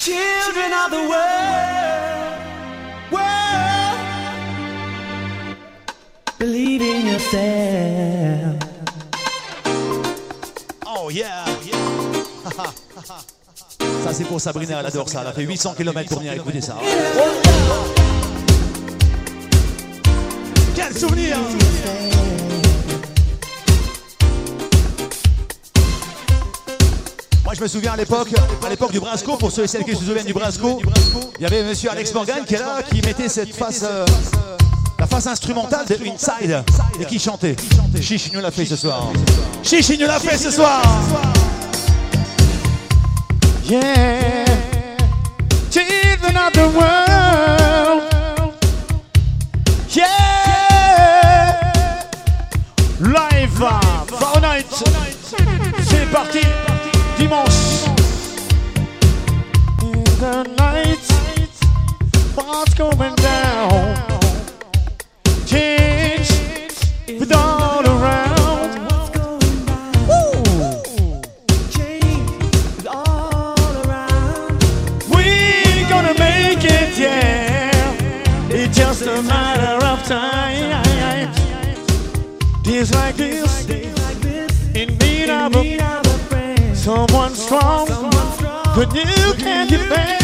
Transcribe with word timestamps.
Children 0.00 0.72
of 0.72 0.90
the 0.90 1.02
world, 1.12 2.32
world, 3.12 3.98
believe 6.38 6.80
in 6.80 7.06
yourself. 7.06 8.56
Oh 10.86 11.10
yeah, 11.10 11.44
Ça 14.02 14.14
c'est 14.14 14.24
pour 14.24 14.40
Sabrina, 14.40 14.80
elle 14.80 14.86
adore 14.86 15.10
ça. 15.10 15.20
Elle 15.20 15.26
a 15.26 15.32
fait 15.32 15.42
800 15.42 15.74
km 15.74 16.08
pour 16.08 16.20
venir 16.20 16.32
écouter 16.32 16.62
ça. 16.62 16.78
Quel 20.74 20.96
souvenir 20.96 21.36
je 27.60 27.64
me 27.64 27.68
souviens 27.68 27.92
à 27.92 27.96
l'époque, 27.96 28.30
à 28.64 28.70
l'époque 28.70 28.90
du 28.90 29.00
Brasco, 29.00 29.36
pour 29.36 29.52
ceux 29.52 29.64
et 29.64 29.66
celles 29.66 29.84
qui 29.84 29.94
se 29.94 30.02
souviennent 30.02 30.24
du 30.24 30.32
Brasco, 30.32 30.80
il 31.38 31.42
y 31.42 31.44
avait 31.44 31.62
monsieur 31.62 31.90
Alex 31.90 32.14
Morgan 32.14 32.42
qui 32.46 32.54
est 32.54 32.58
là, 32.58 32.82
qui 32.82 33.02
mettait 33.02 33.28
cette 33.28 33.54
face, 33.54 33.84
euh, 33.84 34.06
la 34.98 35.06
face 35.06 35.26
instrumentale 35.26 35.84
de 35.84 35.96
Inside 36.08 36.64
et 36.98 37.04
qui 37.04 37.18
chantait. 37.18 37.56
Chiche 38.00 38.28
il 38.28 38.32
nous 38.32 38.40
l'a 38.40 38.50
fait 38.50 38.64
ce 38.64 38.76
soir. 38.76 39.12
Chiche 39.62 39.90
il 39.90 40.00
nous 40.00 40.06
l'a 40.06 40.18
fait 40.18 40.38
ce 40.38 40.50
soir. 40.50 40.80
Yeah, 43.68 44.46
of 46.36 46.52
the 46.54 46.66
world. 46.74 48.02
Yeah, 49.90 50.06
live, 53.00 53.64
Fortnite. 54.08 54.82
C'est 55.90 56.10
parti, 56.10 56.40
dimanche. 57.30 57.86
In 59.82 60.04
the 60.18 60.42
night, 60.58 60.98
what's 62.34 62.74
going 62.74 63.14
down? 63.16 64.09
Strong, 87.50 87.88
but 88.76 88.94
you 88.94 89.34
can 89.34 89.66
defend. 89.66 90.20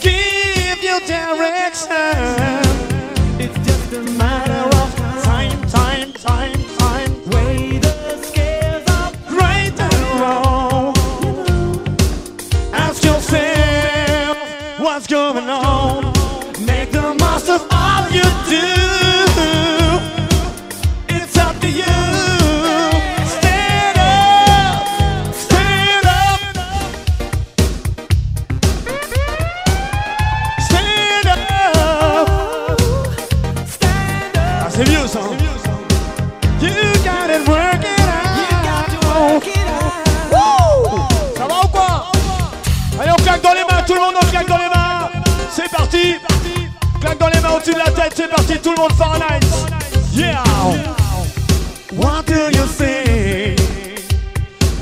Give 0.00 0.82
your 0.82 0.98
direction. 1.06 2.67
De 47.66 47.72
la 47.76 47.90
tête, 47.90 48.12
c'est 48.14 48.28
parti, 48.28 48.56
tout 48.62 48.70
le 48.70 48.76
monde 48.76 48.92
Fahrenheit. 48.92 49.40
Yeah. 50.14 50.42
What 51.92 52.24
do 52.26 52.50
you 52.56 52.66
see? 52.66 53.56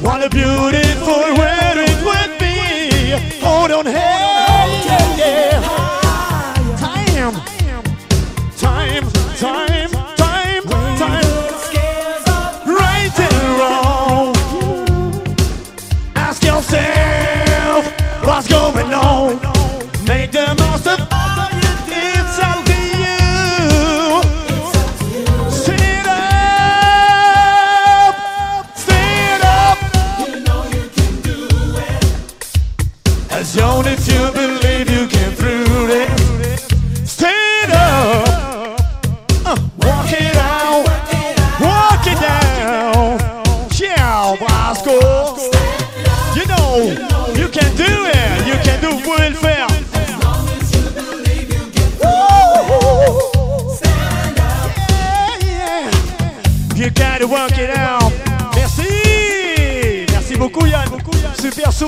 What 0.02 0.22
a 0.22 0.28
beautiful 0.28 1.34
world 1.36 1.78
it 1.78 1.96
would 2.04 2.38
be. 2.38 3.16
Hold 3.42 3.72
on, 3.72 3.86
hey, 3.86 4.25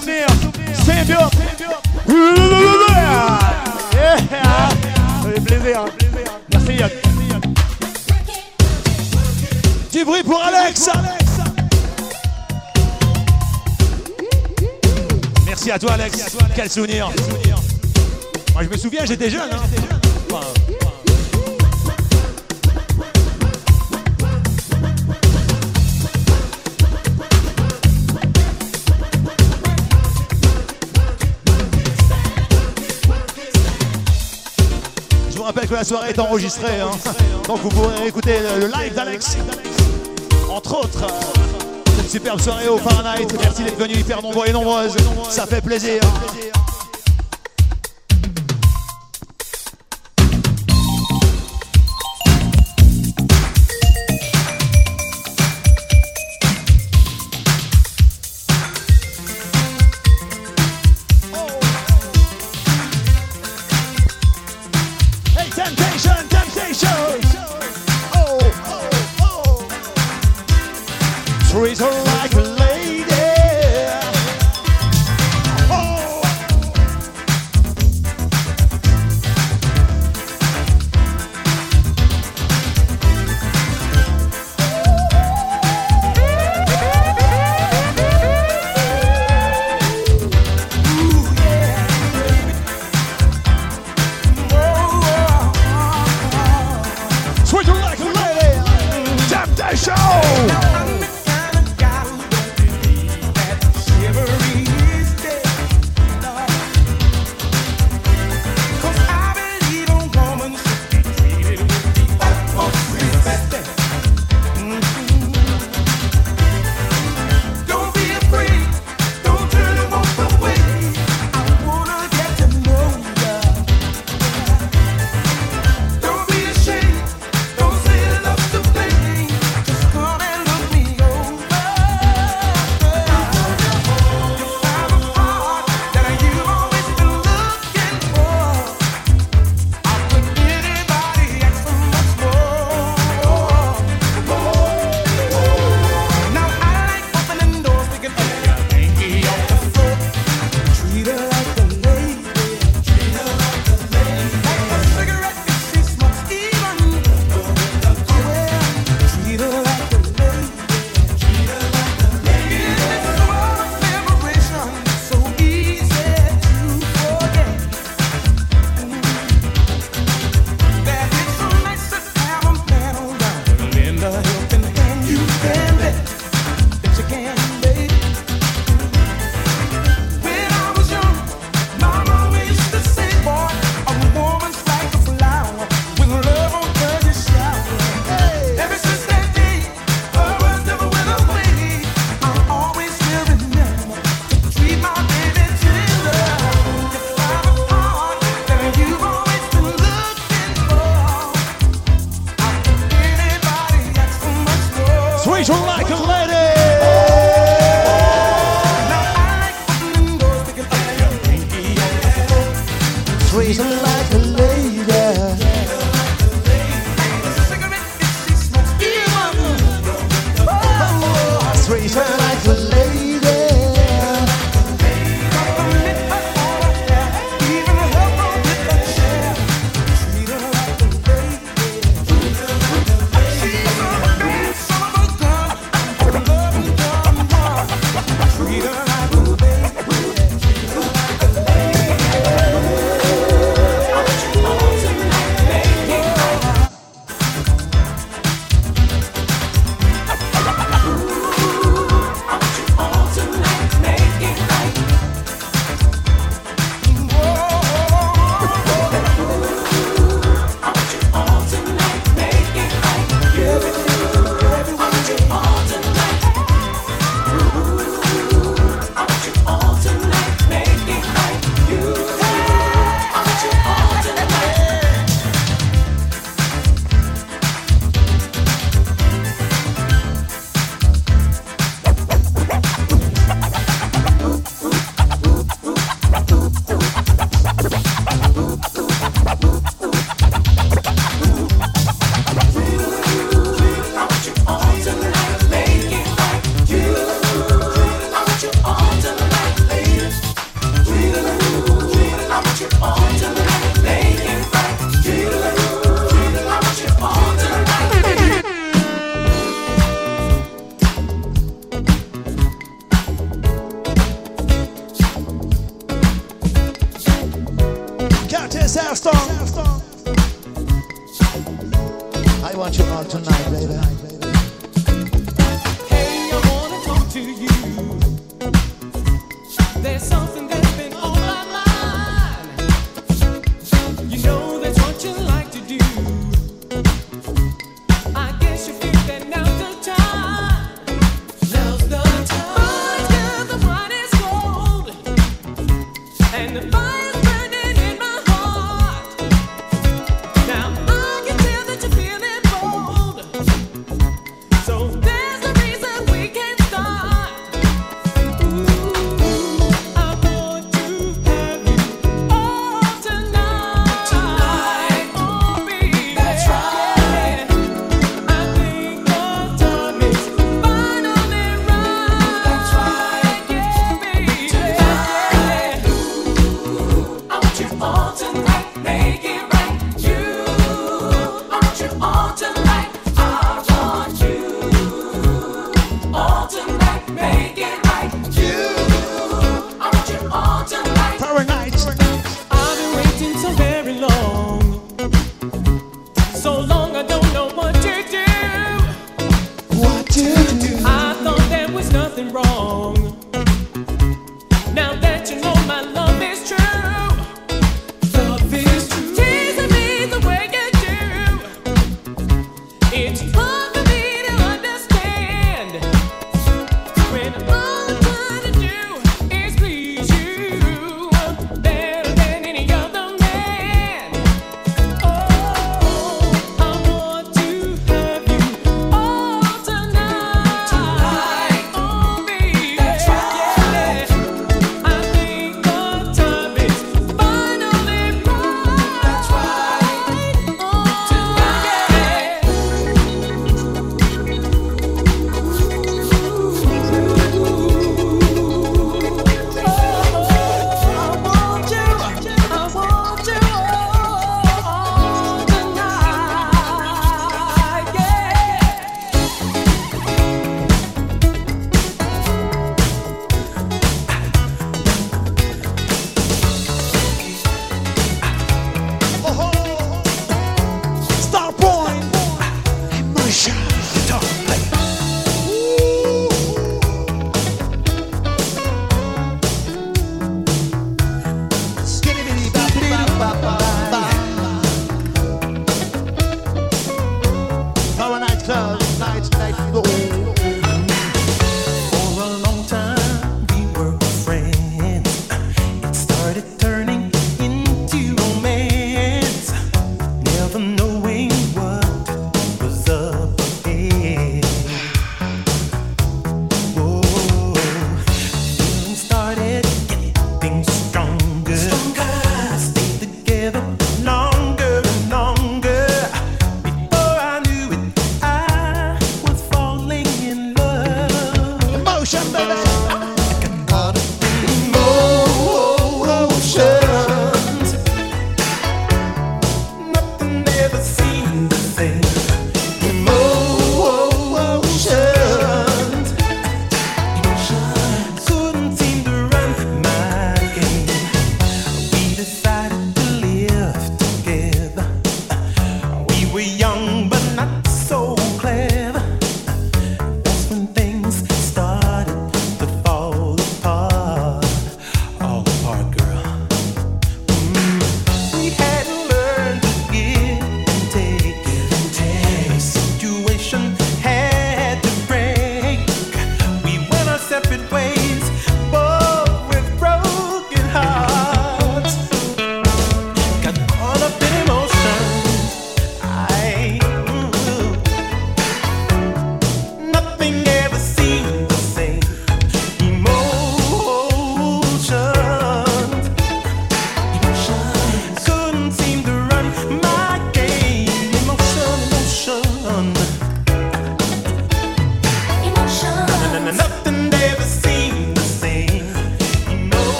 souvenir. 0.00 0.26
C'est 0.84 1.04
bien. 1.04 1.28
Yeah. 3.94 4.18
Ça 5.22 5.30
fait 5.34 5.40
plaisir. 5.40 5.84
Merci 6.52 6.74
Yann. 6.74 6.90
Du 9.92 10.04
bruit 10.04 10.22
pour 10.22 10.40
Alex. 10.42 10.88
Merci 15.46 15.70
à 15.70 15.78
toi 15.78 15.92
Alex. 15.92 16.36
Quel 16.54 16.70
souvenir. 16.70 17.10
Moi 18.54 18.62
je 18.62 18.68
me 18.68 18.76
souviens, 18.76 19.04
j'étais 19.04 19.30
jeune. 19.30 19.50
hein. 19.52 19.97
La 35.78 35.84
soirée 35.84 36.10
est 36.10 36.18
enregistrée, 36.18 36.80
hein. 36.80 36.90
donc 37.46 37.60
vous 37.60 37.68
pourrez 37.68 38.08
écouter 38.08 38.40
le, 38.58 38.66
live 38.66 38.94
d'Alex. 38.94 39.36
Entre 40.50 40.76
autres, 40.76 41.06
cette 41.96 42.10
superbe 42.10 42.40
soirée 42.40 42.66
au 42.66 42.78
Fahrenheit. 42.78 43.28
Merci 43.40 43.62
d'être 43.62 43.78
venus 43.78 43.98
hyper 43.98 44.20
nombreux 44.20 44.48
et 44.48 44.52
nombreuses. 44.52 44.96
Ça 45.30 45.46
fait 45.46 45.60
plaisir. 45.60 46.00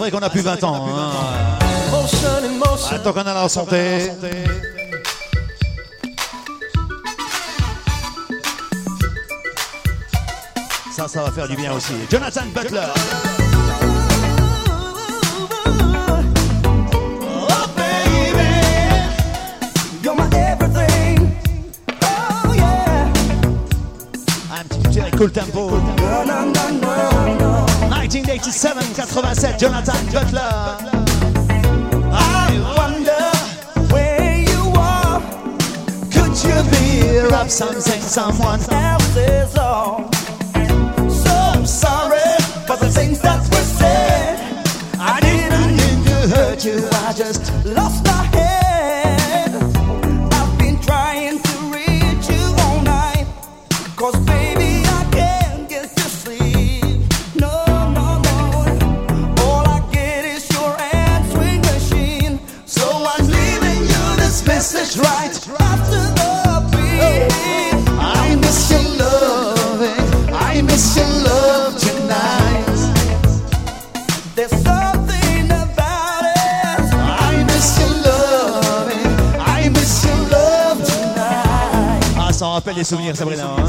vrai 0.00 0.10
qu'on 0.10 0.18
a 0.20 0.30
plus 0.30 0.40
20 0.40 0.64
ans. 0.64 0.86
Hein. 0.88 1.10
Attends 2.90 3.12
qu'on 3.12 3.20
a 3.20 3.34
la 3.34 3.48
santé. 3.50 4.10
Ça, 10.96 11.06
ça 11.06 11.22
va 11.22 11.30
faire 11.30 11.48
du 11.48 11.56
bien 11.56 11.74
aussi. 11.74 11.92
Jonathan 12.10 12.46
Butler. 12.54 12.80
Un 24.50 24.64
petit 24.64 25.00
peu 25.10 25.16
cool 25.18 25.30
tempo. 25.30 25.70
1987, 28.12 28.82
87, 28.90 29.56
Jonathan 29.56 30.06
Butler. 30.12 30.76
I 32.12 32.50
wonder 32.76 33.22
where 33.94 34.40
you 34.40 34.72
are. 34.74 35.20
Could 36.10 36.34
you 36.42 36.58
be 36.72 37.32
up 37.32 37.48
something 37.48 38.00
someone 38.00 38.58
else's 38.68 39.56
on? 39.56 40.12
So 41.08 41.30
I'm 41.30 41.64
sorry 41.64 42.18
for 42.66 42.76
the 42.78 42.90
things 42.92 43.20
that 43.20 43.48
were 43.48 43.62
said. 43.78 44.40
I 44.98 45.20
didn't 45.20 45.76
mean 45.76 46.04
to 46.06 46.34
hurt 46.34 46.64
you, 46.64 46.88
I 47.06 47.12
just 47.12 47.64
lost. 47.64 47.99
des 82.80 82.84
souvenirs, 82.84 83.14
Sabrina. 83.14 83.44
Hein. 83.44 83.68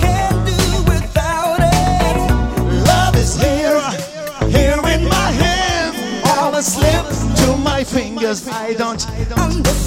Love 2.85 3.15
is 3.17 3.35
here, 3.35 3.81
here 4.47 4.79
in 4.87 5.03
my 5.05 5.31
hand. 5.31 5.95
All 6.25 6.49
the 6.51 6.61
slips 6.61 7.19
to 7.43 7.57
my 7.57 7.83
fingers. 7.83 8.47
I 8.47 8.73
don't 8.73 9.05
understand. 9.37 9.80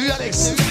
vu, 0.00 0.10
Alex? 0.10 0.63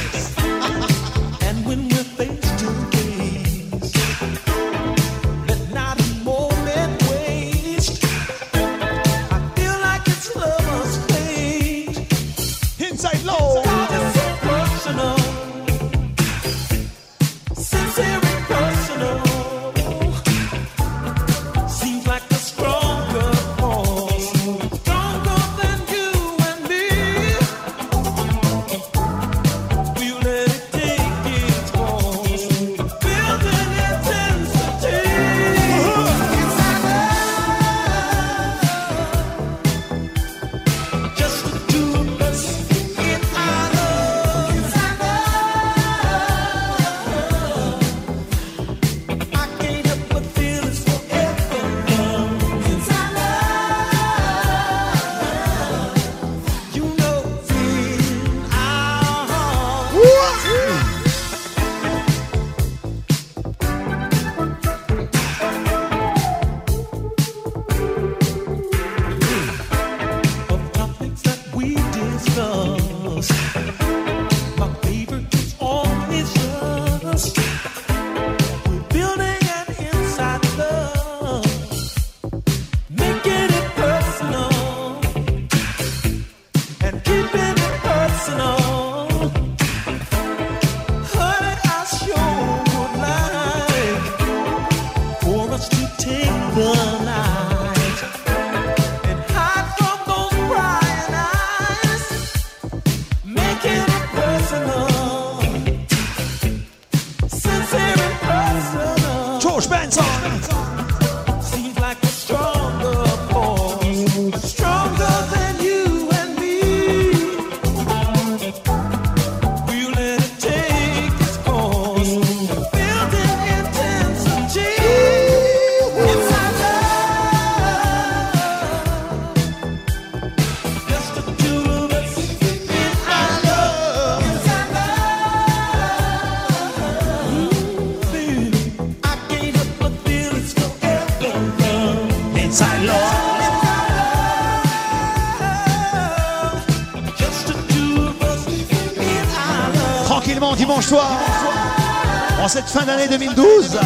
2012. 153.17 153.79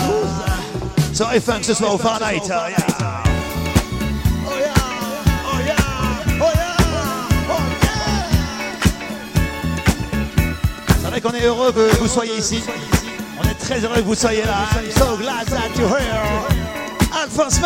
Soirée 1.14 1.42
funk 1.42 1.60
ce 1.64 1.74
soir 1.74 1.96
au 1.96 1.98
Fahrenheit. 1.98 2.42
C'est 11.02 11.08
vrai 11.08 11.20
qu'on 11.22 11.32
est 11.32 11.44
heureux 11.44 11.74
que 11.74 11.98
vous 11.98 12.08
soyez 12.08 12.38
ici. 12.38 12.64
On 13.42 13.44
est 13.44 13.56
très 13.56 13.84
heureux 13.84 13.98
que 13.98 14.02
vous 14.02 14.16
soyez 14.16 14.44
là. 14.44 14.70
So 14.96 15.18
glad 15.18 15.46
that 15.48 15.78
you're 15.78 15.90
here. 15.90 16.46
Alphonse 17.14 17.60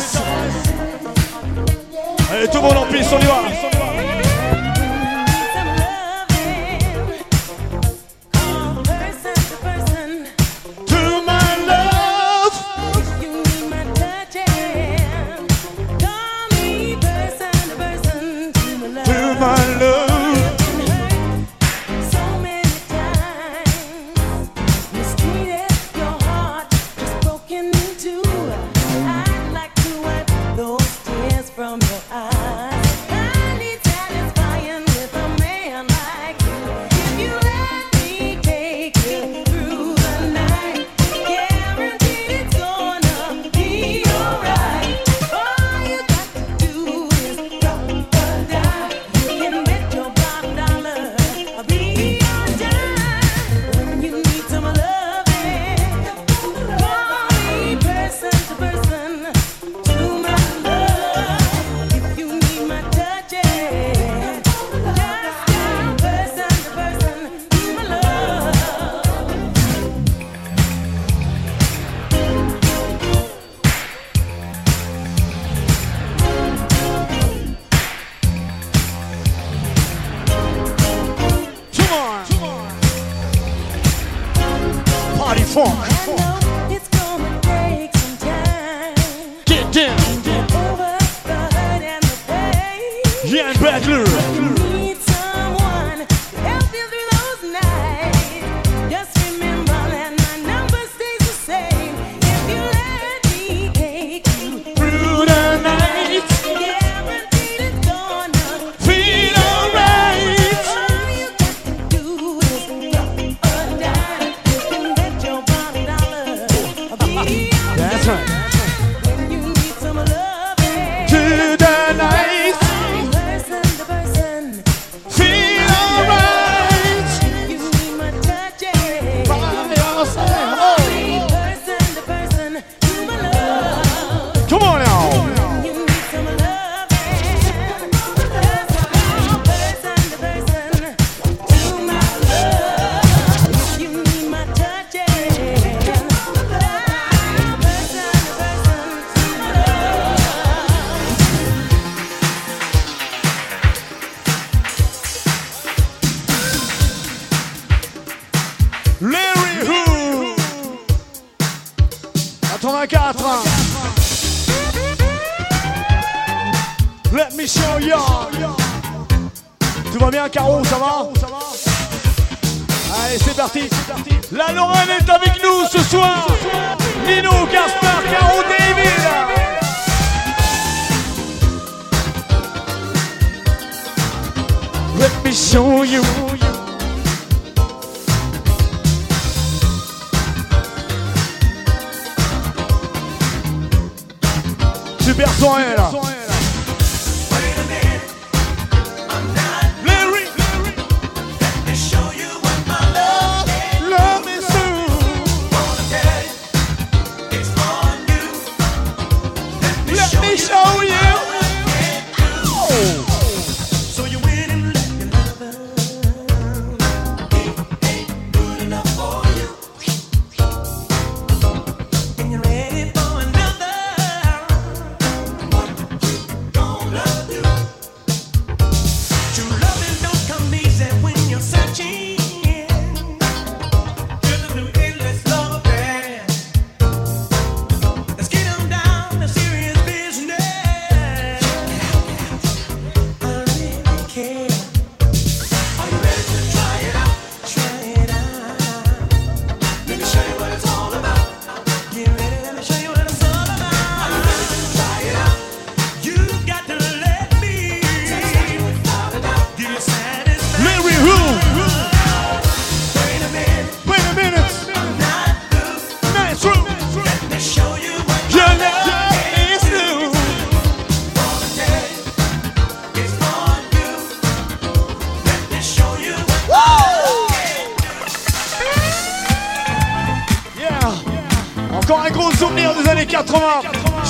sûr, 0.00 0.17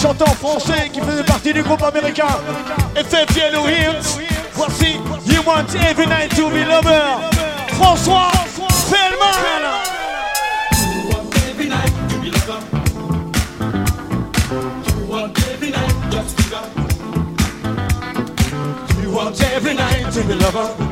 chanteur 0.01 0.35
français 0.37 0.91
qui 0.93 1.01
faisait 1.01 1.25
partie 1.25 1.53
du 1.53 1.63
groupe 1.63 1.83
américain 1.83 2.29
FF 2.95 3.37
Yellow 3.37 3.67
Hills. 3.67 4.23
Voici 4.55 4.97
You 5.27 5.43
Want 5.45 5.67
Every 5.89 6.07
Night 6.07 6.35
to 6.37 6.49
Be 6.51 6.65
Lover. 6.67 7.03
François 7.73 8.31
Feldman. 8.89 9.29
Every 19.59 19.75
night 19.75 20.13
to 20.13 20.23
be 20.23 20.35
lover. 20.35 20.88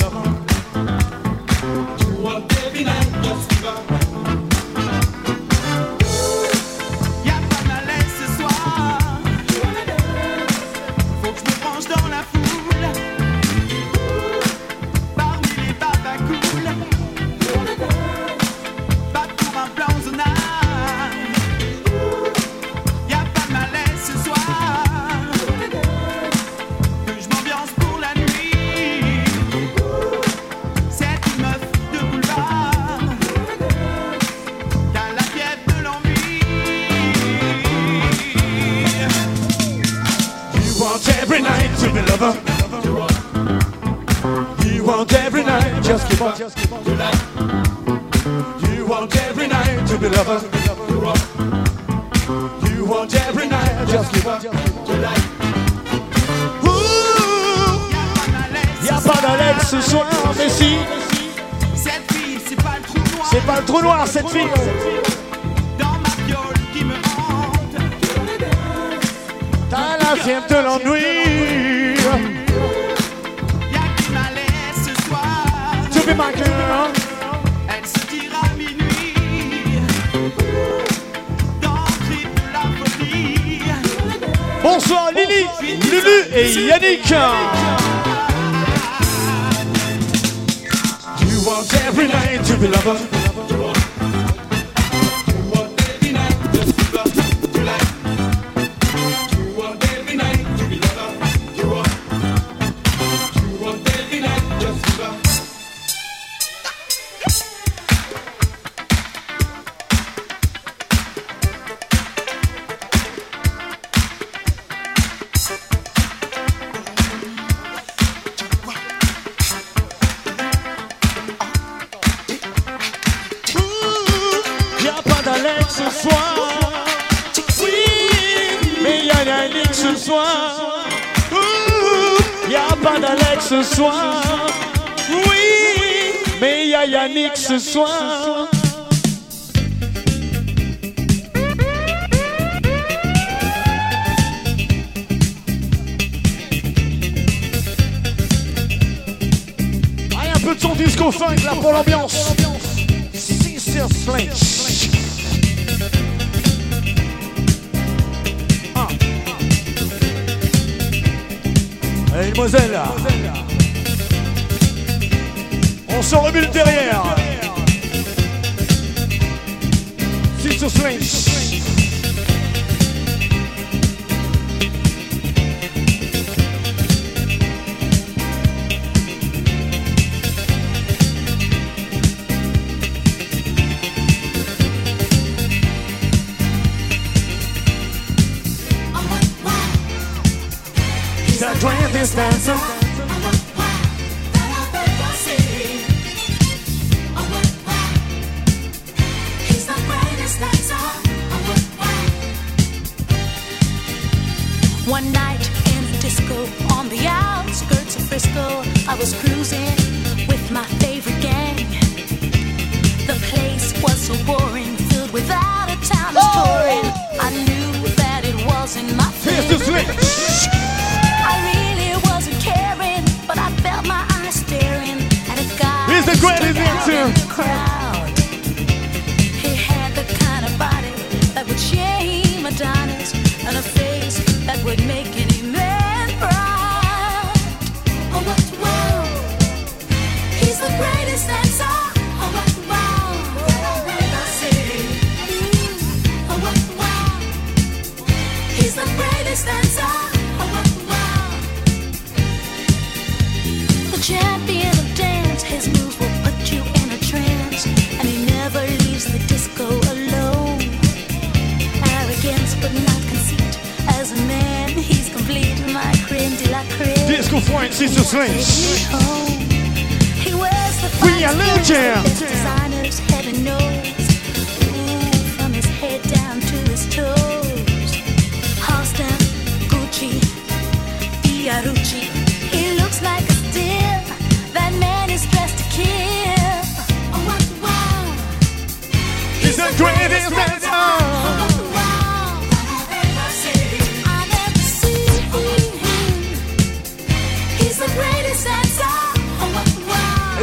vem. 268.17 268.45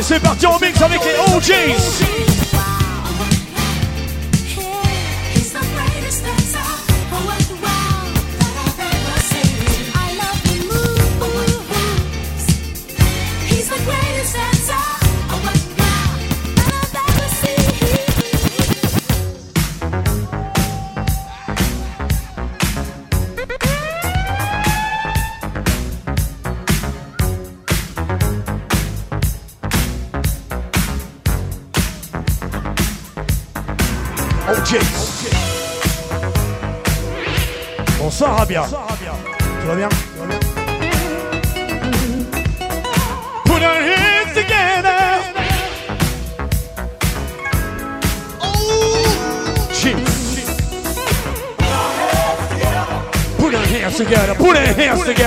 C'est 0.06 0.20
parti 0.20 0.46
en 0.46 0.60
mix 0.60 0.82
avec 0.82 1.00
les 1.06 1.34
OGs. 1.34 2.33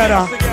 Sierra. 0.06 0.45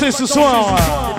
Senso 0.00 0.26
Som. 0.26 1.09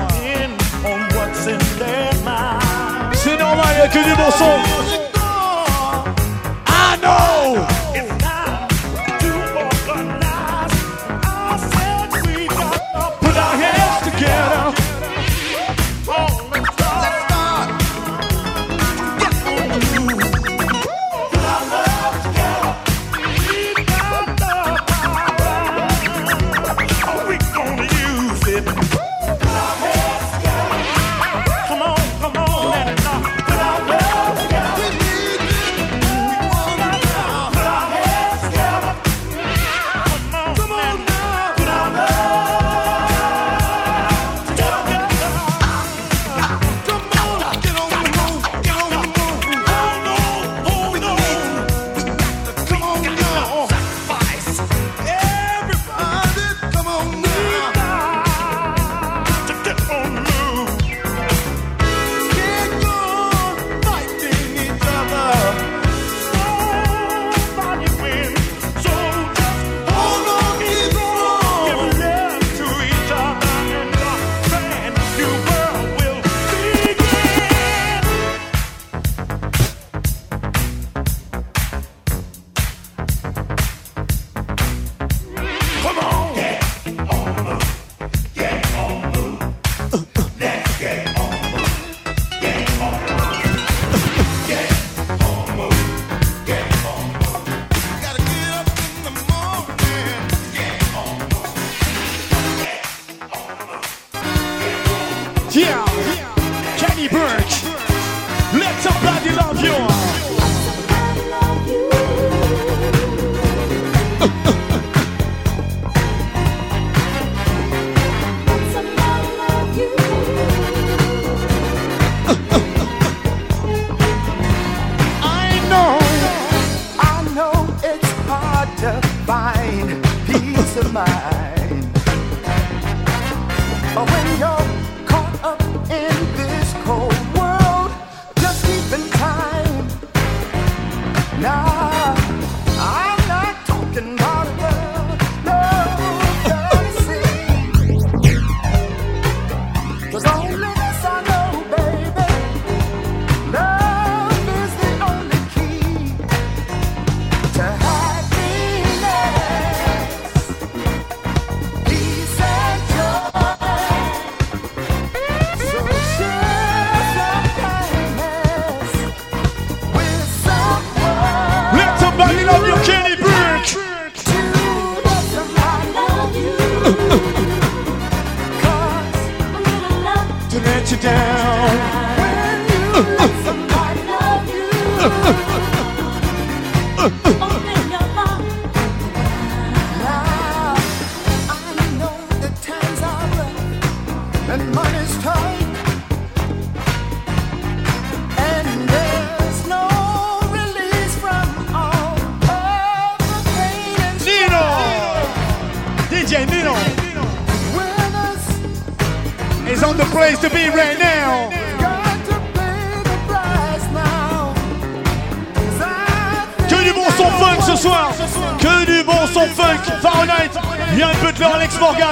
somebody 108.82 109.30
love 109.30 109.64
you. 109.64 110.02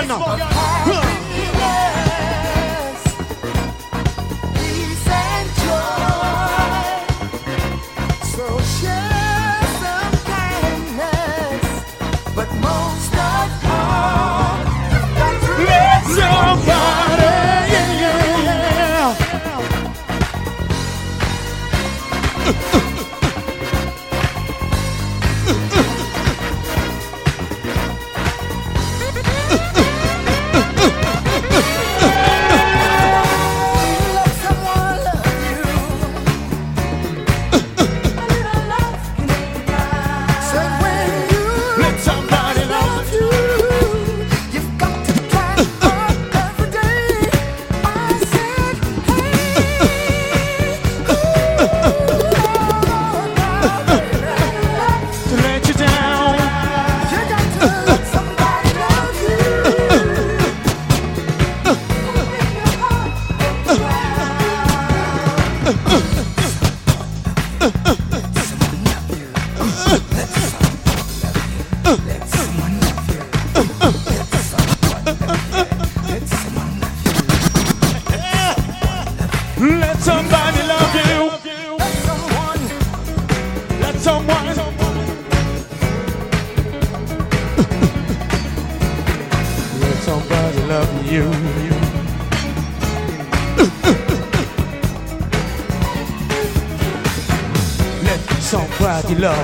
no. 0.09 0.58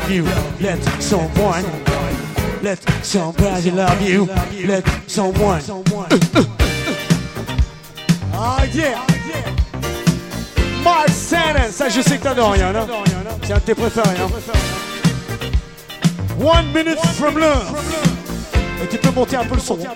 you. 0.10 0.26
Let 0.60 0.80
someone, 1.00 1.64
let 2.62 2.80
somebody 3.04 3.72
love 3.72 4.02
you. 4.02 4.28
Let 4.66 4.84
someone. 5.08 5.62
Ah 8.34 8.64
yeah. 8.74 9.00
Mark 10.84 11.10
Shannon, 11.10 11.72
ça 11.72 11.90
je 11.90 12.02
sais 12.02 12.18
que 12.18 12.24
t'adores, 12.24 12.52
rien, 12.52 12.72
non? 12.72 12.88
C'est 13.44 13.54
un 13.54 13.58
de 13.58 13.62
tes 13.62 13.76
préférés, 13.76 14.18
non? 14.20 14.30
One 16.46 16.68
minute 16.74 17.00
from 17.16 17.38
love. 17.40 17.76
Et 18.84 18.88
tu 18.88 18.98
peux 18.98 19.12
monter 19.12 19.38
un 19.38 19.46
peu 19.46 19.56
le 19.56 19.62
son. 19.62 19.80
Hein. 19.80 19.94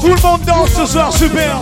Tout 0.00 0.06
le 0.06 0.22
monde 0.22 0.40
danse 0.46 0.70
ce 0.70 0.86
soir, 0.86 1.12
super. 1.12 1.60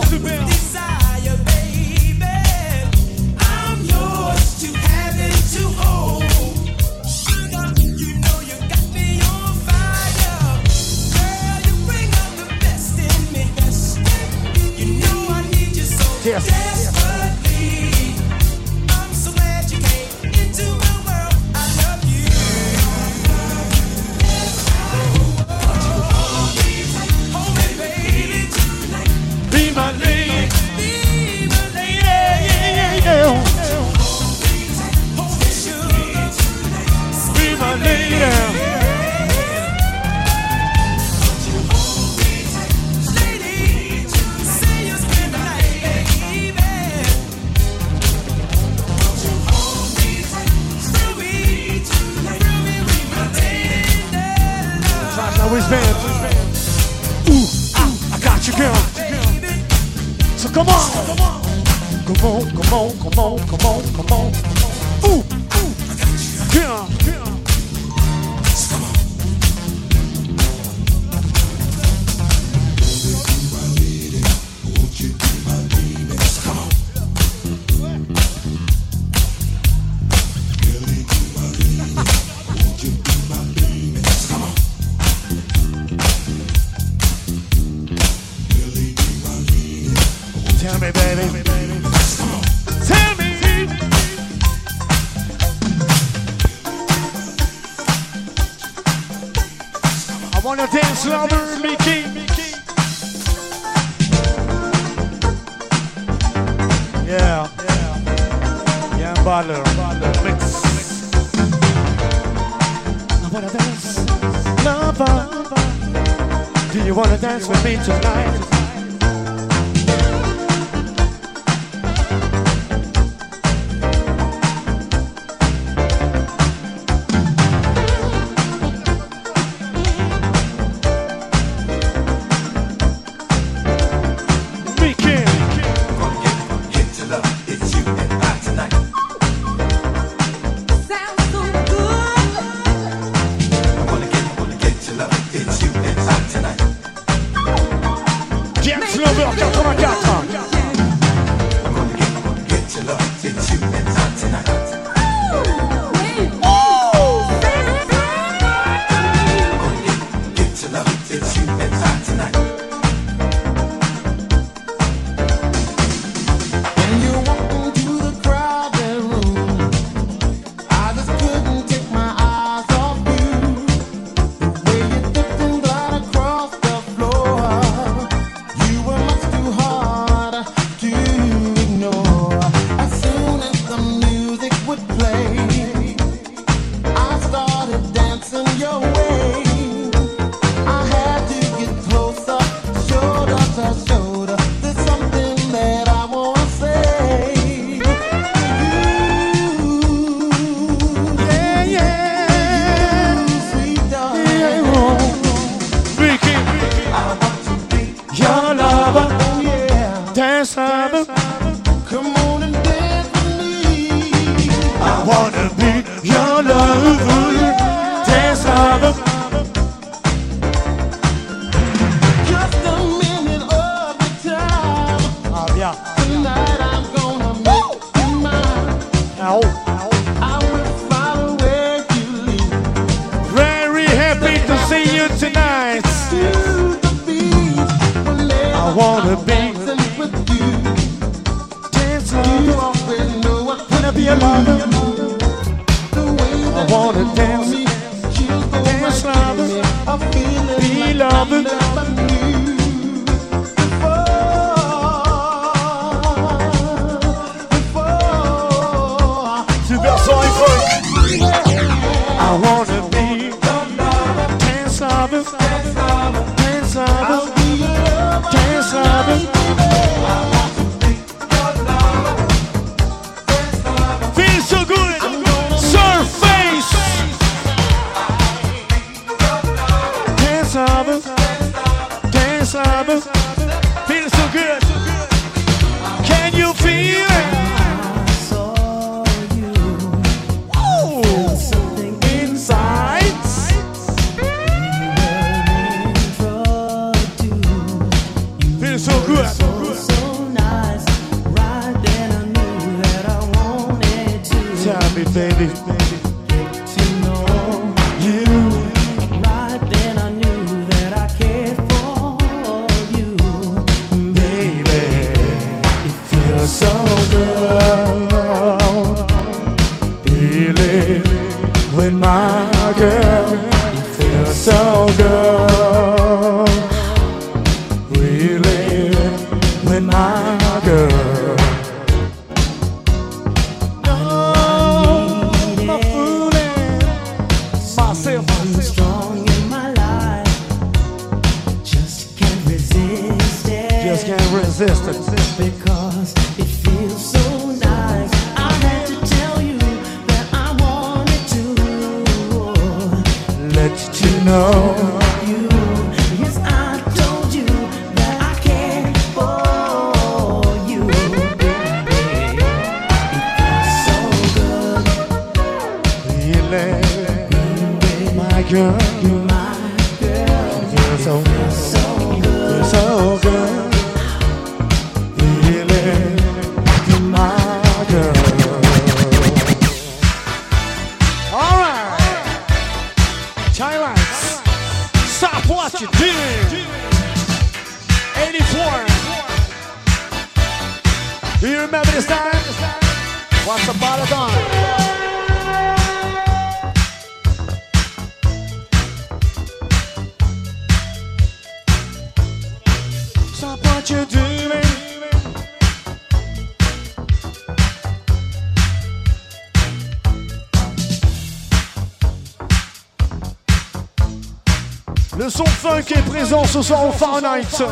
présent 416.29 416.45
ce 416.45 416.61
soir 416.61 416.85
au 416.85 416.91
Far 416.91 417.21
Night. 417.21 417.63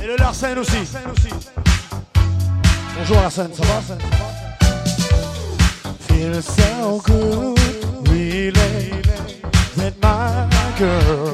Et 0.00 0.06
le 0.06 0.16
Larsen 0.16 0.58
aussi. 0.58 0.76
Bonjour 2.96 3.16
Larsen, 3.16 3.50
ça 3.52 3.62
va 3.64 3.96
Feel 6.06 6.40
so 6.40 7.02
good, 7.04 7.58
really, 8.08 8.92
with 9.76 9.94
my 10.00 10.46
girl. 10.78 11.31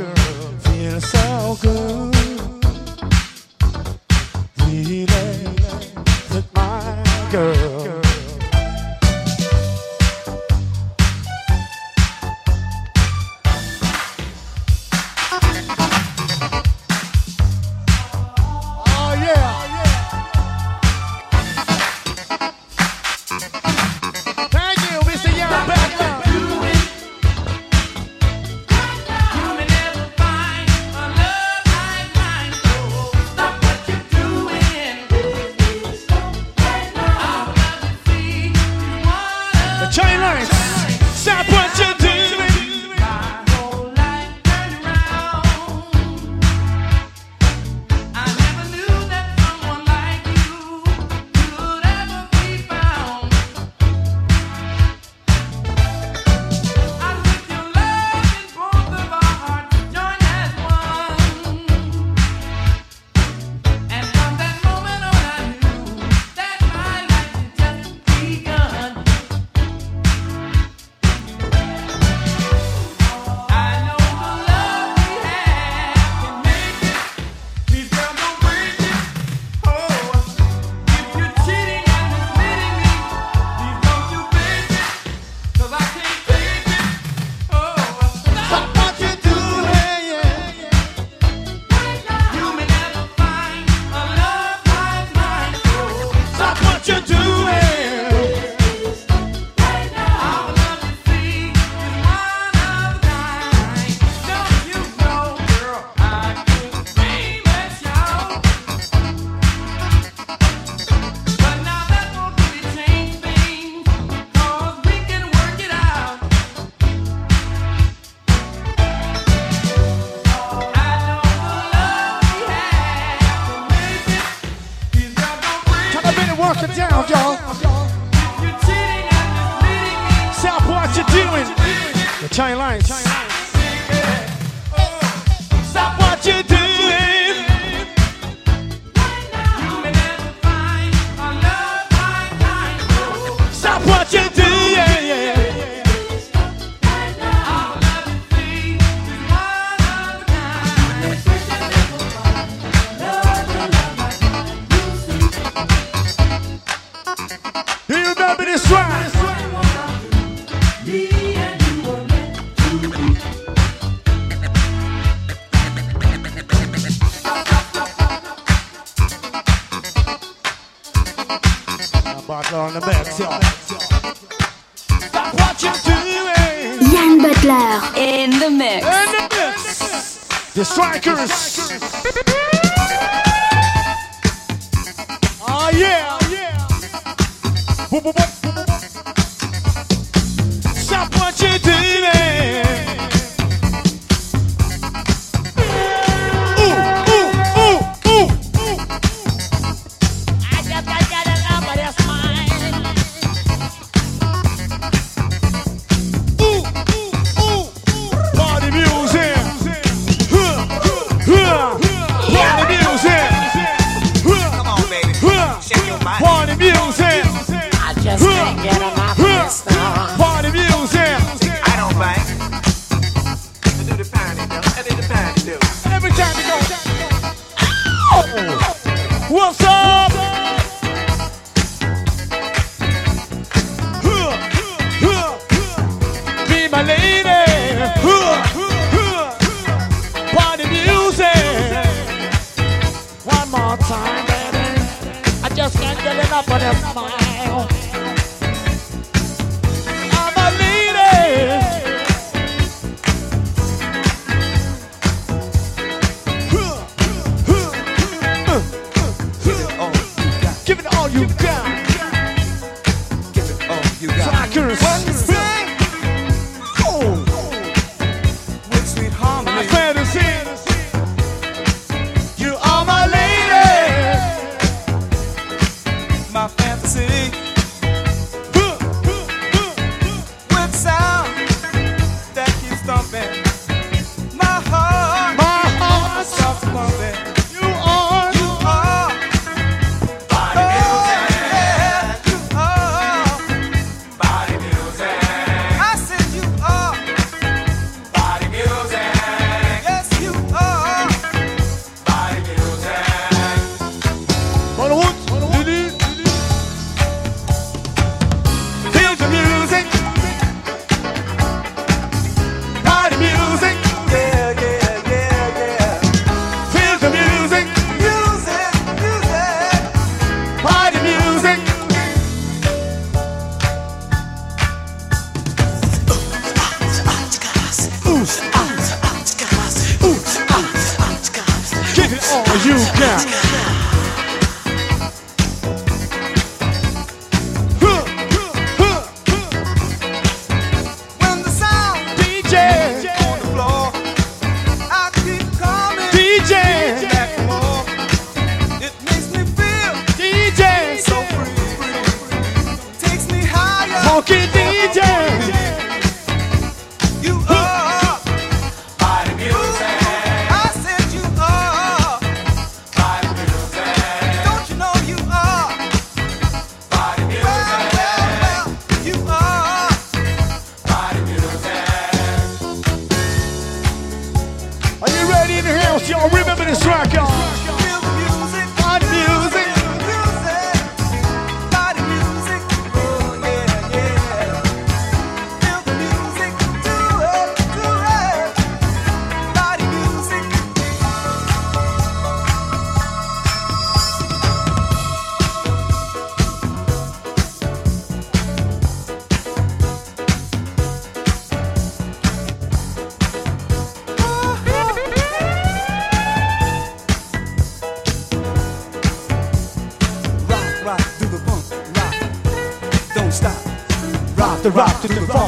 Rock 414.98 415.06
the 415.06 415.20
rock 415.20 415.22
to 415.22 415.26
the 415.26 415.32
funky 415.32 415.38
rock. 415.38 415.47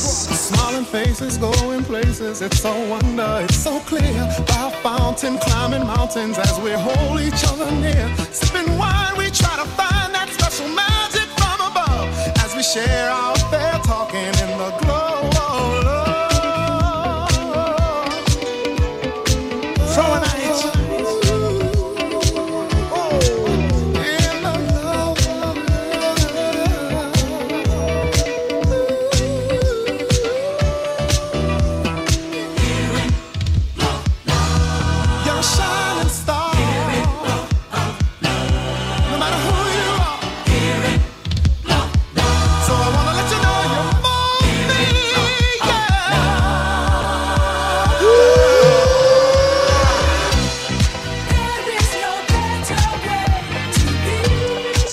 Smiling 0.81 1.05
faces, 1.05 1.37
going 1.37 1.83
places. 1.83 2.41
It's 2.41 2.59
so 2.59 2.71
wonder, 2.89 3.39
it's 3.43 3.55
so 3.55 3.79
clear. 3.81 4.13
By 4.47 4.67
a 4.67 4.81
fountain, 4.81 5.37
climbing 5.37 5.85
mountains 5.85 6.37
as 6.37 6.59
we 6.59 6.71
hold 6.71 7.19
each 7.21 7.43
other 7.45 7.69
near. 7.71 8.15
Sipping 8.31 8.77
wine, 8.77 9.15
we 9.17 9.29
try 9.29 9.55
to 9.57 9.67
find 9.77 10.13
that 10.15 10.29
special 10.31 10.67
magic 10.69 11.27
from 11.37 11.61
above. 11.69 12.09
As 12.43 12.55
we 12.55 12.63
share 12.63 13.11
our 13.11 13.30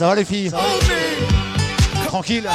va 0.09 0.15
les 0.15 0.25
filles 0.25 0.51
Tranquille. 2.07 2.49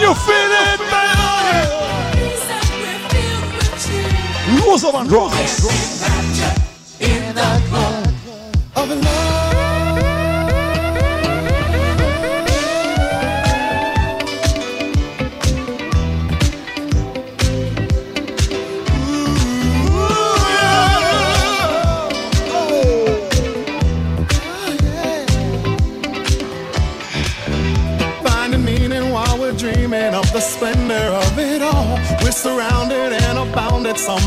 You 0.00 0.14
feel 0.14 0.52
it, 0.64 0.80
man? 0.90 1.16
Rules 4.64 4.84
of 4.84 4.94
Android. 4.94 5.87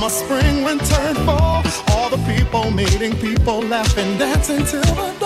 Summer, 0.01 0.09
spring, 0.09 0.63
winter, 0.63 0.95
and 0.95 1.17
fall. 1.19 1.63
All 1.89 2.09
the 2.09 2.17
people 2.33 2.71
meeting, 2.71 3.15
people 3.17 3.61
laughing, 3.61 4.17
dancing 4.17 4.65
till 4.65 4.81
the 4.81 5.20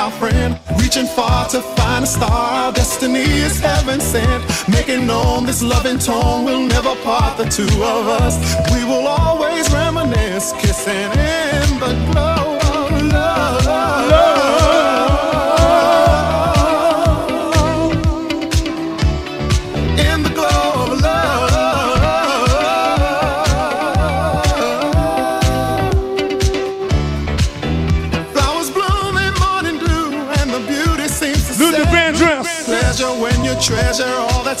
our 0.00 0.10
friend. 0.12 0.58
Reaching 0.80 1.06
far 1.06 1.46
to 1.50 1.60
find 1.76 2.04
a 2.04 2.06
star, 2.06 2.30
our 2.30 2.72
destiny 2.72 3.28
is 3.46 3.60
heaven 3.60 4.00
sent. 4.00 4.42
Making 4.68 5.06
known 5.06 5.44
this 5.44 5.62
loving 5.62 5.98
tone 5.98 6.44
will 6.44 6.66
never 6.66 6.94
part 7.04 7.36
the 7.36 7.44
two 7.44 7.72
of 7.96 8.04
us. 8.22 8.34
We 8.72 8.82
will 8.84 9.06
always 9.06 9.70
reminisce, 9.72 10.52
kissing 10.54 11.10
in 11.28 11.68
the 11.84 11.92
glow 12.12 12.29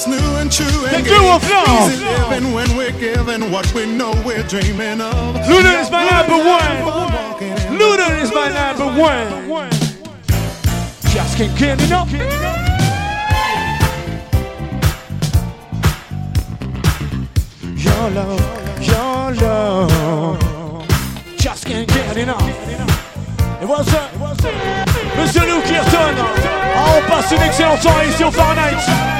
that's 0.00 0.20
new 0.20 0.36
and 0.36 0.50
true. 0.50 0.86
And 0.86 1.04
The 1.04 1.08
gay. 1.08 1.38
flow. 1.40 1.88
Easy 1.88 2.04
living 2.04 2.52
when 2.52 2.76
we're 2.76 2.98
giving 2.98 3.50
what 3.50 3.72
we 3.74 3.86
know 3.86 4.12
we're 4.24 4.42
dreaming 4.44 5.00
of. 5.00 5.36
Luda 5.46 5.80
is 5.80 5.90
my 5.90 6.08
number 6.08 6.36
one. 6.36 6.76
Luda 7.78 8.22
is 8.22 8.32
my 8.32 8.48
number 8.48 8.86
one. 8.86 9.70
Just 11.12 11.36
can't 11.36 11.58
get 11.58 11.80
enough. 11.82 12.10
Your 17.76 18.10
love, 18.10 18.40
your 18.80 19.34
love. 19.42 20.86
Just 21.36 21.66
can't 21.66 21.88
get 21.88 22.16
enough. 22.16 22.48
Et 23.62 23.66
voilà 23.66 23.84
ça. 23.84 24.10
Monsieur 25.18 25.46
Lou. 25.46 25.60
Ah, 26.82 26.96
on 26.96 27.10
passe 27.10 27.32
une 27.32 27.42
excellente 27.42 27.82
soirée 27.82 28.06
au 28.24 28.30
Fahrenheit. 28.30 29.19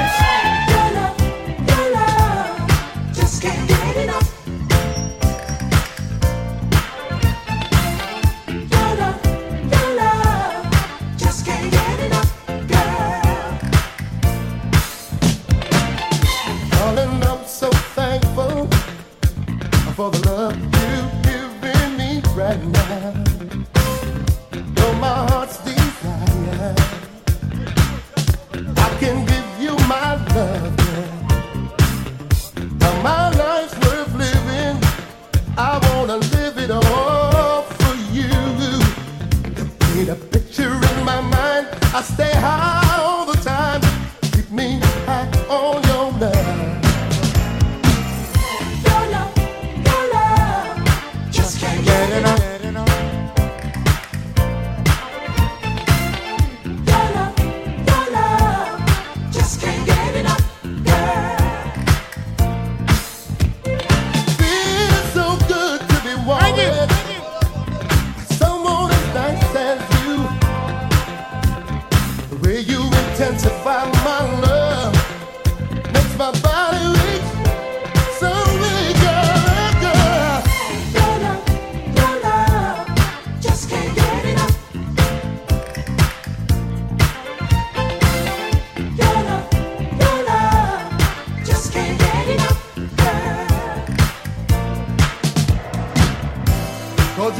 Cause 97.21 97.37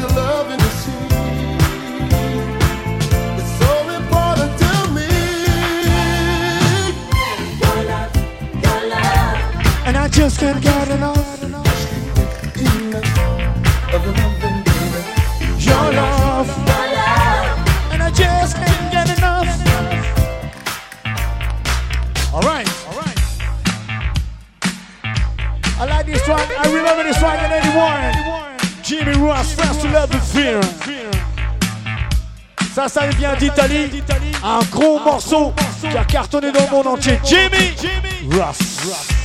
so 3.57 3.71
important 3.89 4.53
to 4.61 4.73
me. 4.93 5.09
Your 7.57 7.79
love, 7.89 8.13
your 8.61 8.81
love, 8.91 9.87
And 9.87 9.97
I 9.97 10.07
just 10.07 10.39
can't 10.39 10.61
get 10.61 10.87
enough. 10.87 11.41
Your 11.41 11.49
love. 11.49 11.67
your 15.65 15.87
love. 15.93 16.49
And 17.91 18.03
I 18.03 18.11
just 18.13 18.57
can't 18.57 18.91
get 18.91 19.17
enough. 19.17 19.47
All 22.35 22.41
right. 22.41 22.67
I 25.79 25.85
like 25.85 26.05
this 26.05 26.27
one. 26.27 26.39
I 26.39 26.71
remember 26.71 27.03
this 27.03 27.19
one 27.19 27.39
in 27.43 27.51
81. 27.51 28.30
Jimmy 29.03 29.17
Ross, 29.17 29.53
First 29.53 29.83
Love 29.85 30.11
Fear. 30.31 30.61
Ça, 32.75 32.87
ça 32.87 33.07
vient 33.07 33.35
d'Italie. 33.35 33.89
Un 34.43 34.59
gros 34.71 34.99
morceau 34.99 35.53
qui 35.81 35.97
a 35.97 36.03
cartonné 36.03 36.51
dans 36.51 36.65
le 36.65 36.69
monde 36.69 36.87
entier. 36.87 37.19
Jimmy 37.23 37.73
Ross. 38.37 39.20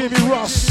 Jimmy 0.00 0.30
Ross. 0.30 0.69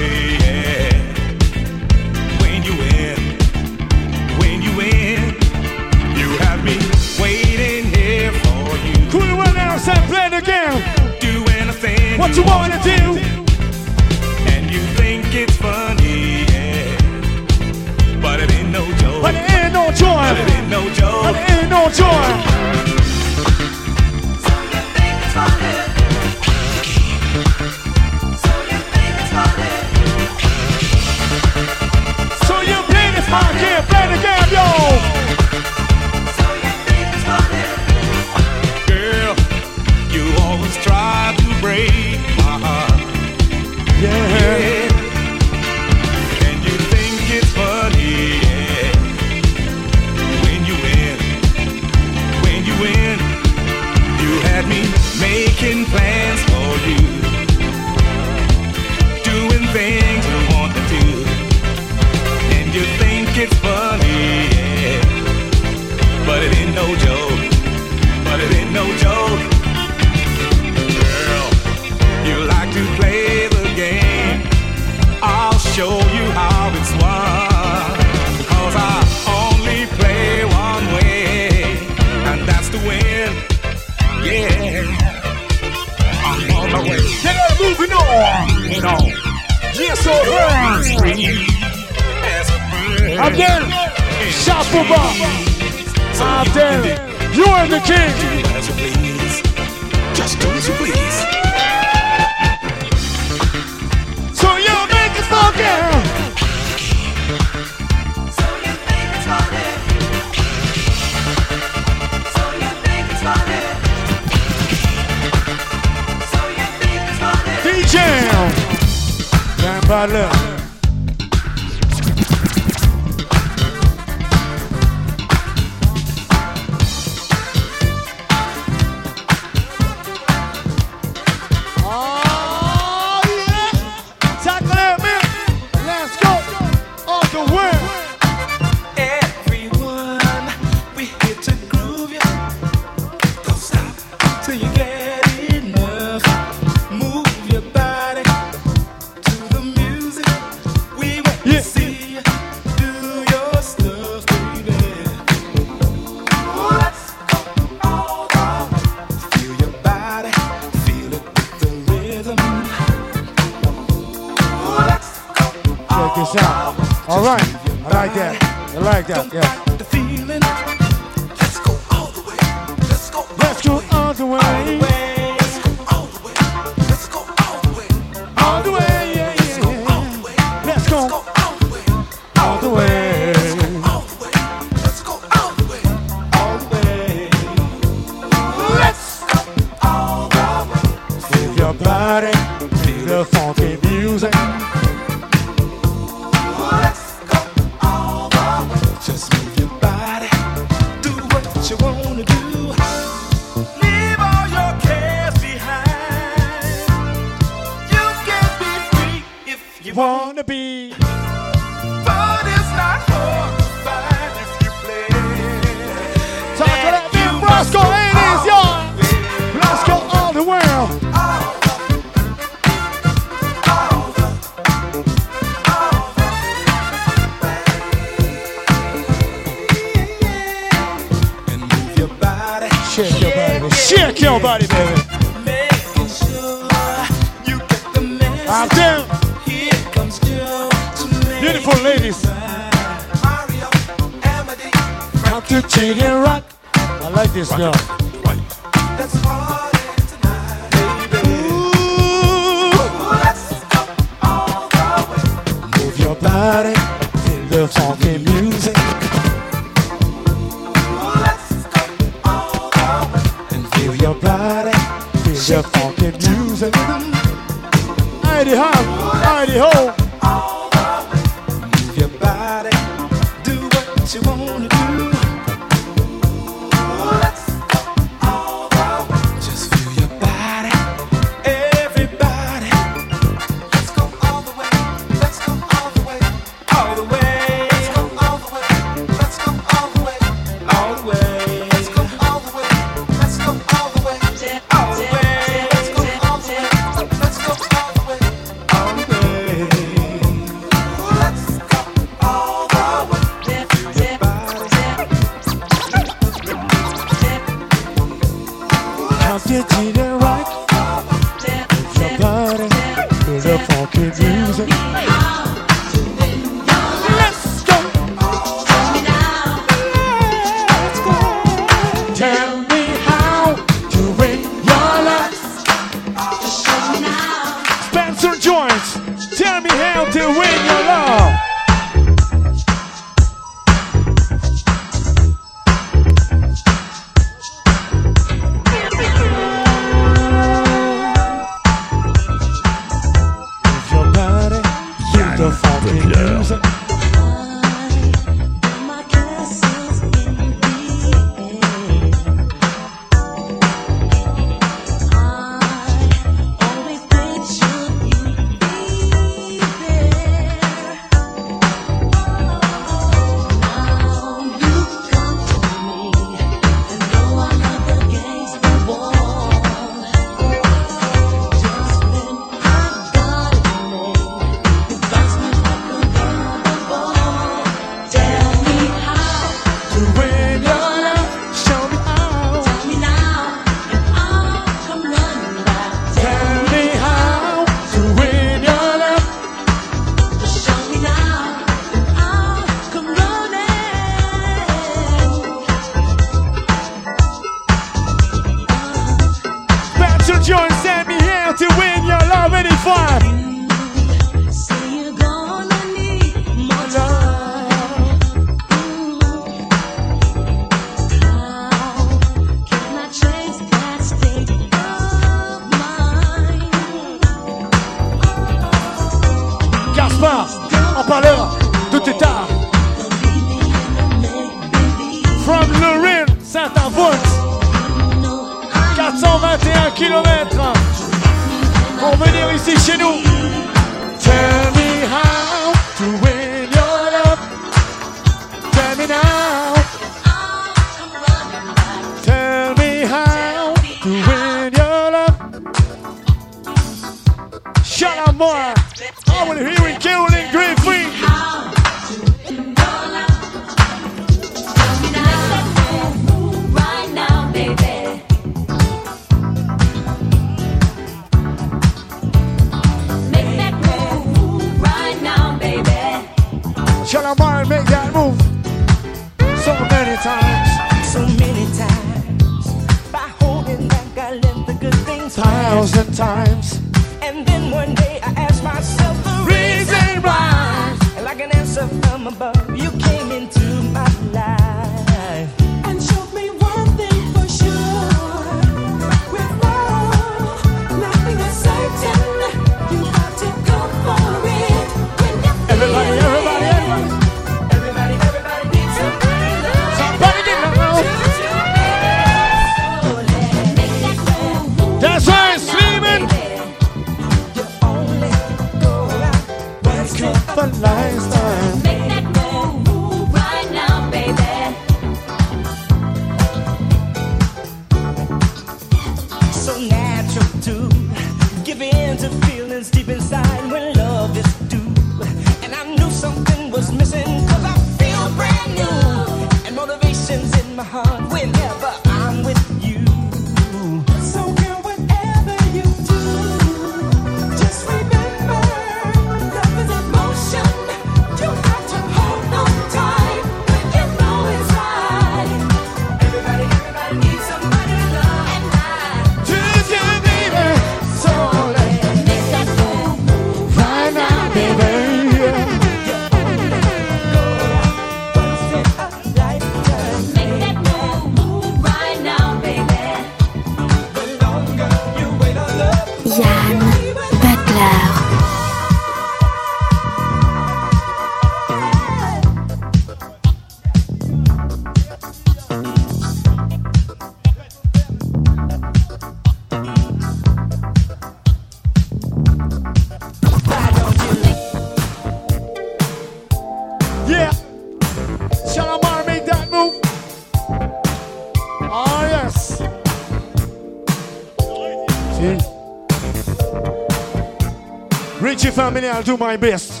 Family, 598.81 599.09
I'll 599.09 599.21
do 599.21 599.37
my 599.37 599.57
best. 599.57 600.00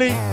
Italy. 0.00 0.29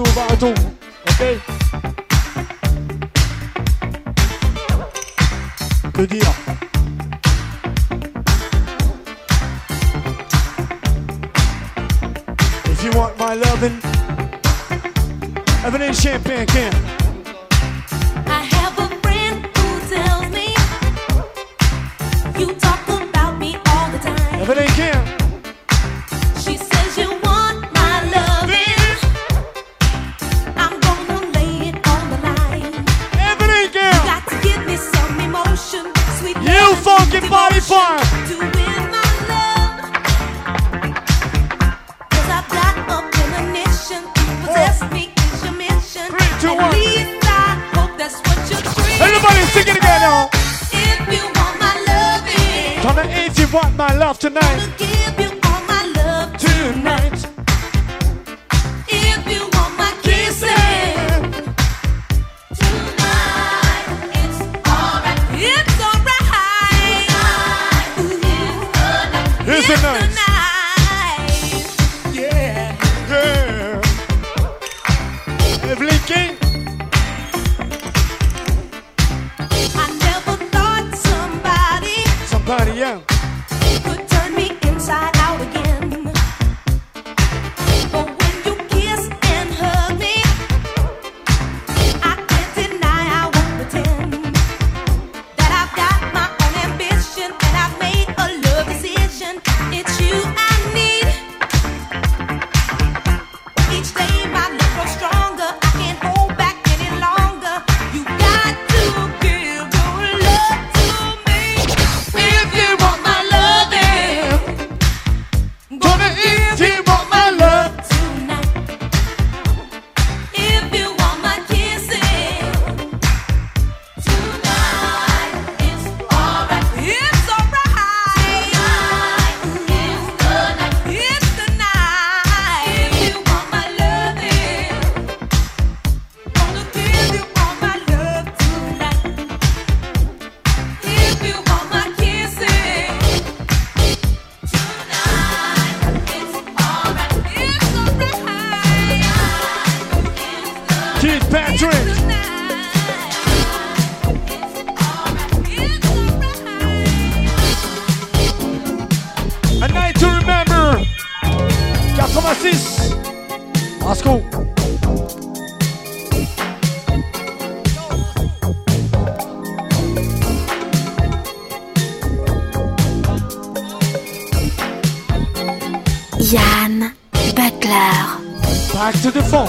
Okay? 0.00 1.40
If 12.64 12.84
you 12.84 12.90
want 12.98 13.18
my 13.18 13.34
loving, 13.34 13.80
have 15.60 15.74
an 15.74 15.82
in 15.82 15.92
champagne 15.92 16.46
can. 16.46 16.74
I 18.26 18.42
have 18.44 18.78
a 18.78 18.88
friend 19.02 19.44
who 19.44 19.80
tells 19.90 20.30
me 20.30 20.54
you 22.38 22.54
talk 22.54 22.88
about 22.88 23.38
me 23.38 23.56
all 23.66 23.90
the 23.90 23.98
time. 23.98 24.18
Have 24.18 24.48
it 24.48 24.58
ain't 24.58 24.70
can. 24.70 25.19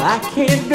I 0.03 0.17
can't 0.33 0.70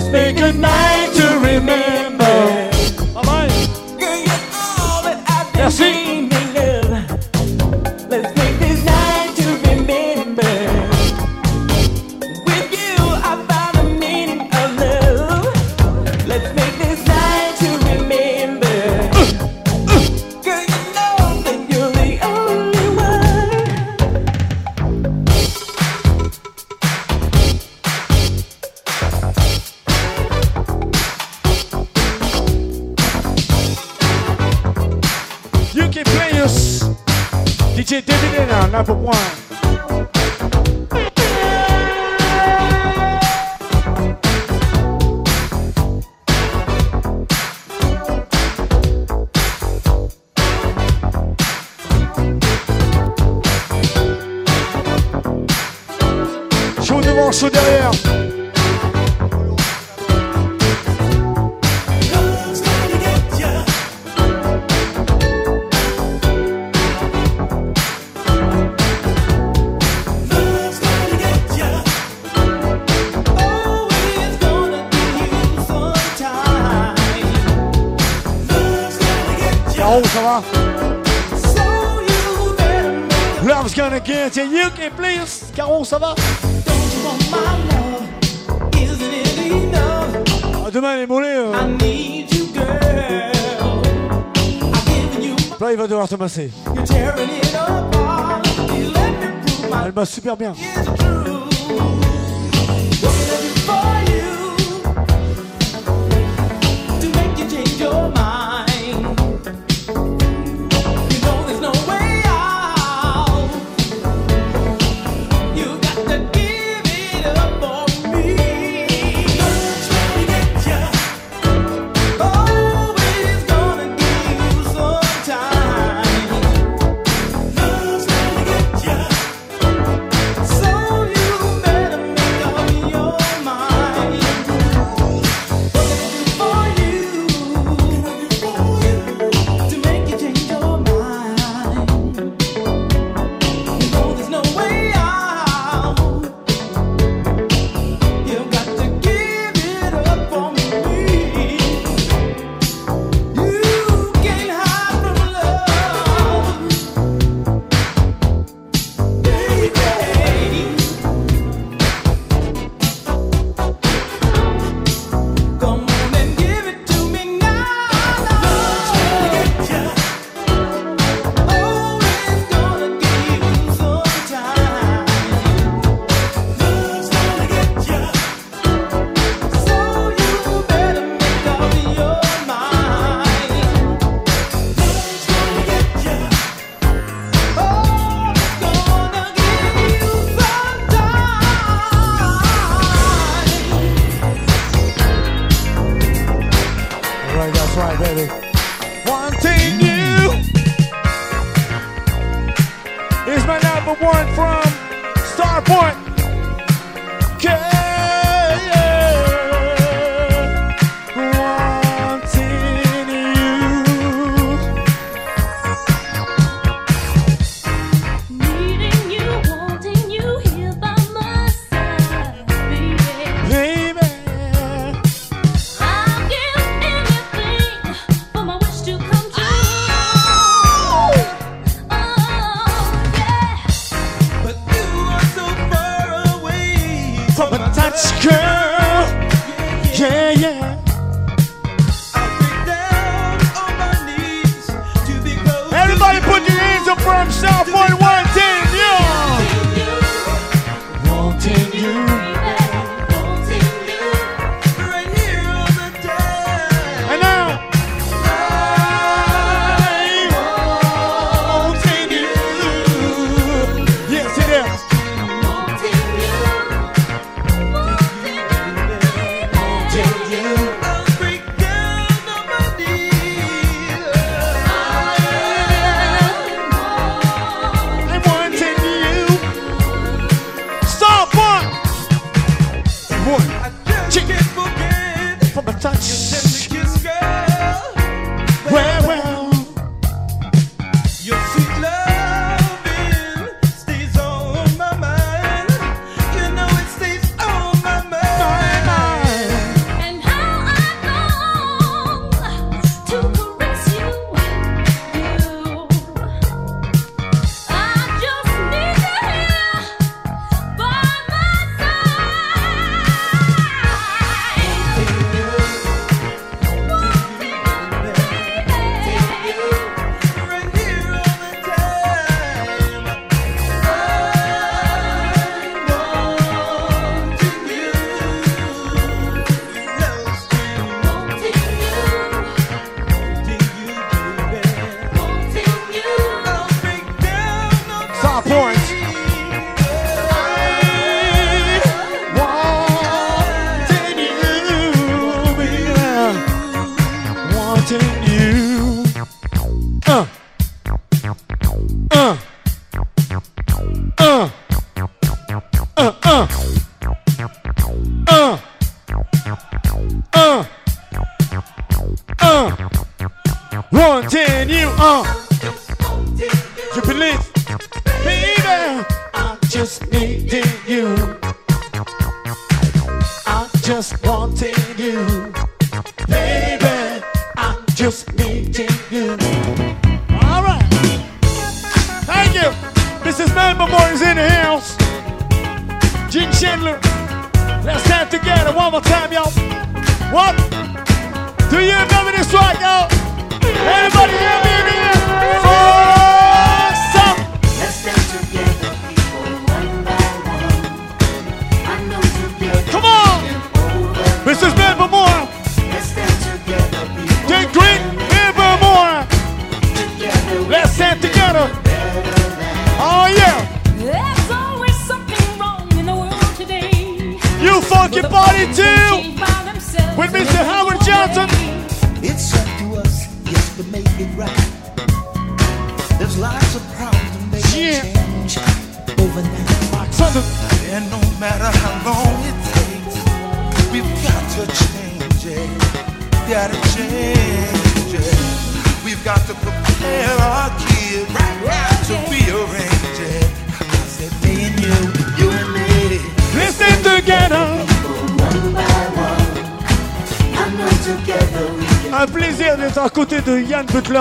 Let's 0.00 0.56
make. 0.56 0.89
Elle 99.84 99.92
m'a 99.94 100.04
super 100.04 100.36
bien. 100.36 100.52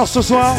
ce 0.06 0.22
soir. 0.22 0.56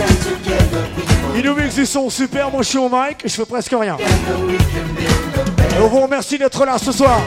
Il 1.37 1.45
nous 1.45 1.55
mixe 1.55 1.75
du 1.75 1.87
son 1.87 2.11
super, 2.11 2.51
moi 2.51 2.63
je 2.63 2.69
suis 2.69 2.79
au 2.79 2.89
mic, 2.89 3.19
je 3.25 3.29
fais 3.29 3.45
presque 3.45 3.75
rien. 3.79 3.97
Et 3.99 5.83
on 5.83 5.89
vous 5.89 6.01
remercie 6.01 6.39
d'être 6.39 6.65
là 6.65 6.77
ce 6.79 6.93
soir. 6.93 7.21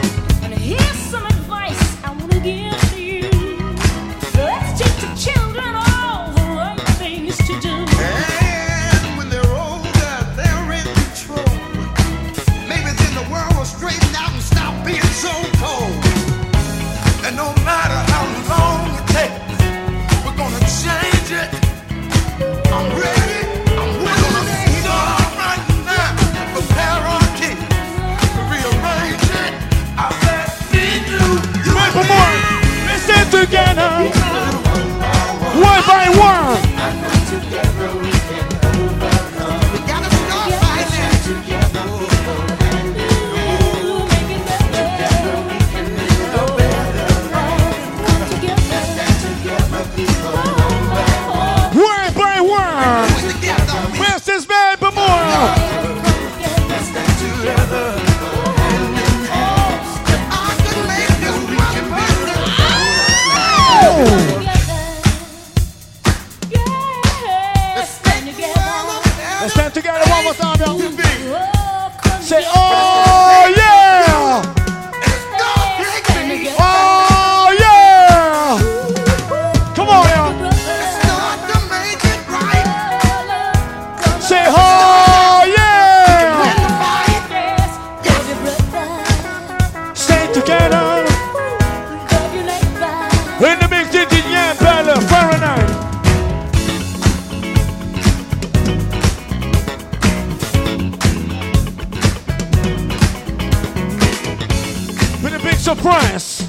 Surprise! 105.64 106.46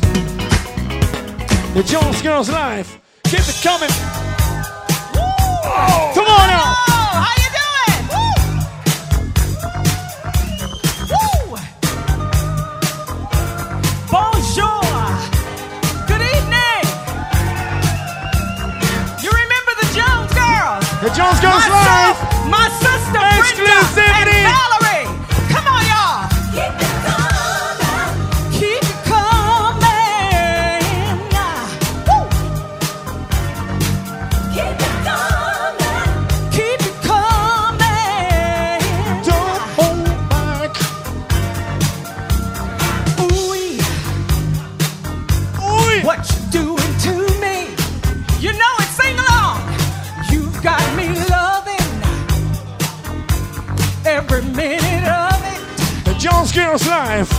The 1.74 1.84
Jones 1.88 2.22
Girls 2.22 2.50
Live. 2.50 3.00
Keep 3.24 3.40
it 3.48 3.62
coming. 3.64 3.90
Oh, 5.16 6.12
Come 6.14 6.26
on 6.28 6.48
now. 6.50 6.76
How 7.24 7.34
you 7.40 7.50
doing? 7.56 8.02
Woo. 11.12 11.56
Woo. 11.56 11.64
Bonjour. 14.12 14.84
Good 16.12 16.24
evening. 16.36 16.84
You 19.24 19.32
remember 19.32 19.72
the 19.80 19.88
Jones 19.96 20.32
Girls? 20.36 20.84
The 21.00 21.10
Jones 21.16 21.40
Girls 21.40 21.64
My 21.70 21.86
Live. 21.86 22.05
House 56.76 56.89
life. 56.89 57.35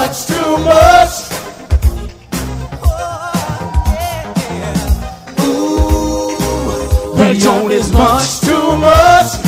much 0.00 0.26
too 0.26 0.56
much. 0.64 1.14
Ooh, 5.40 6.32
Rayon 7.16 7.70
is 7.70 7.92
much 7.92 8.40
too 8.40 8.76
much. 8.78 9.39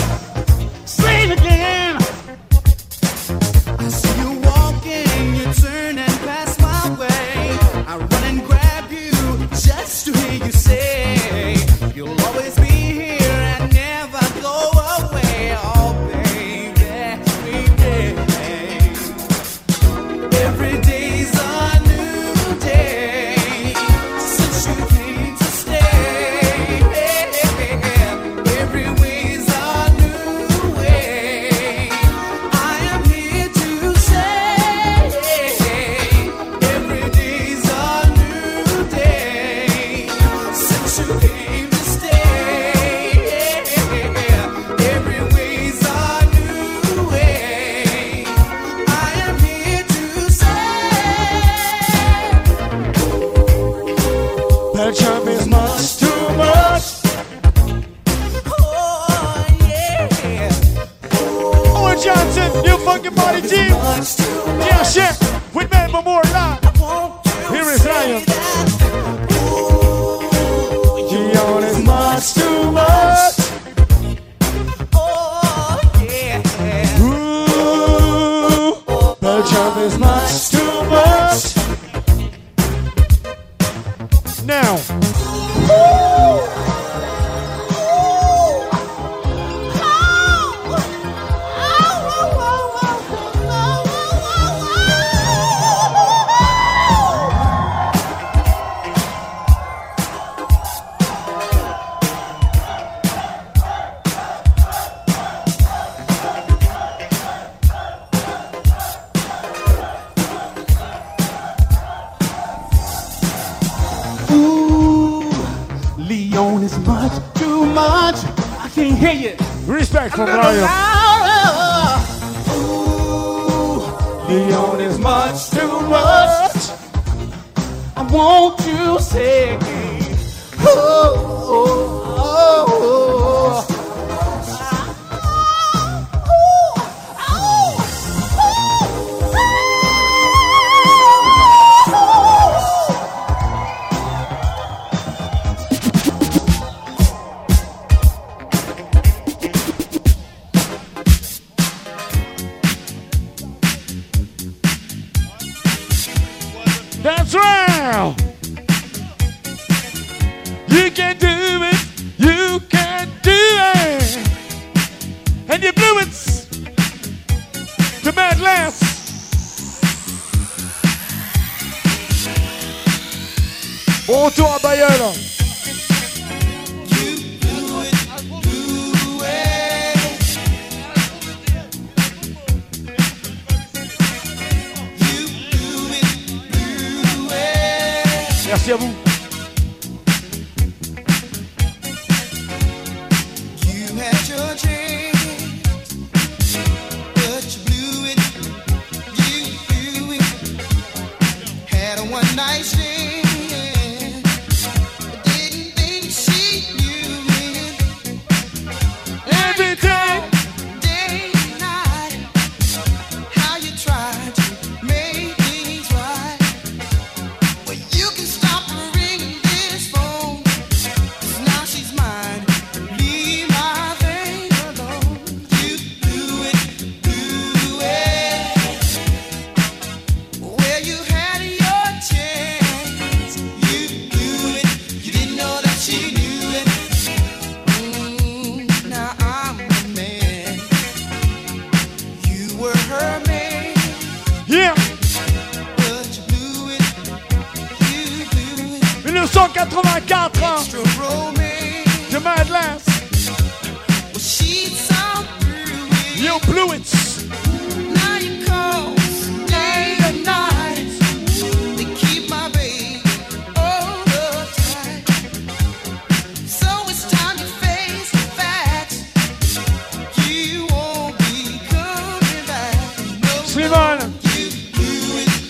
Freeman 273.52 273.98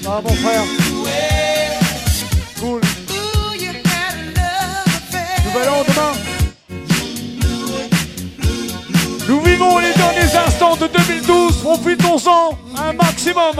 Ah 0.05 0.21
mon 0.25 0.35
frère. 0.35 0.65
Cool. 2.59 2.81
Nous 5.45 5.61
allons 5.61 5.85
demain. 5.89 6.13
Nous 9.29 9.41
vivons 9.43 9.79
les 9.79 9.93
derniers 9.93 10.37
instants 10.37 10.75
de 10.75 10.89
2012, 10.89 11.59
profitons-en 11.59 12.59
un 12.77 12.93
maximum. 12.93 13.55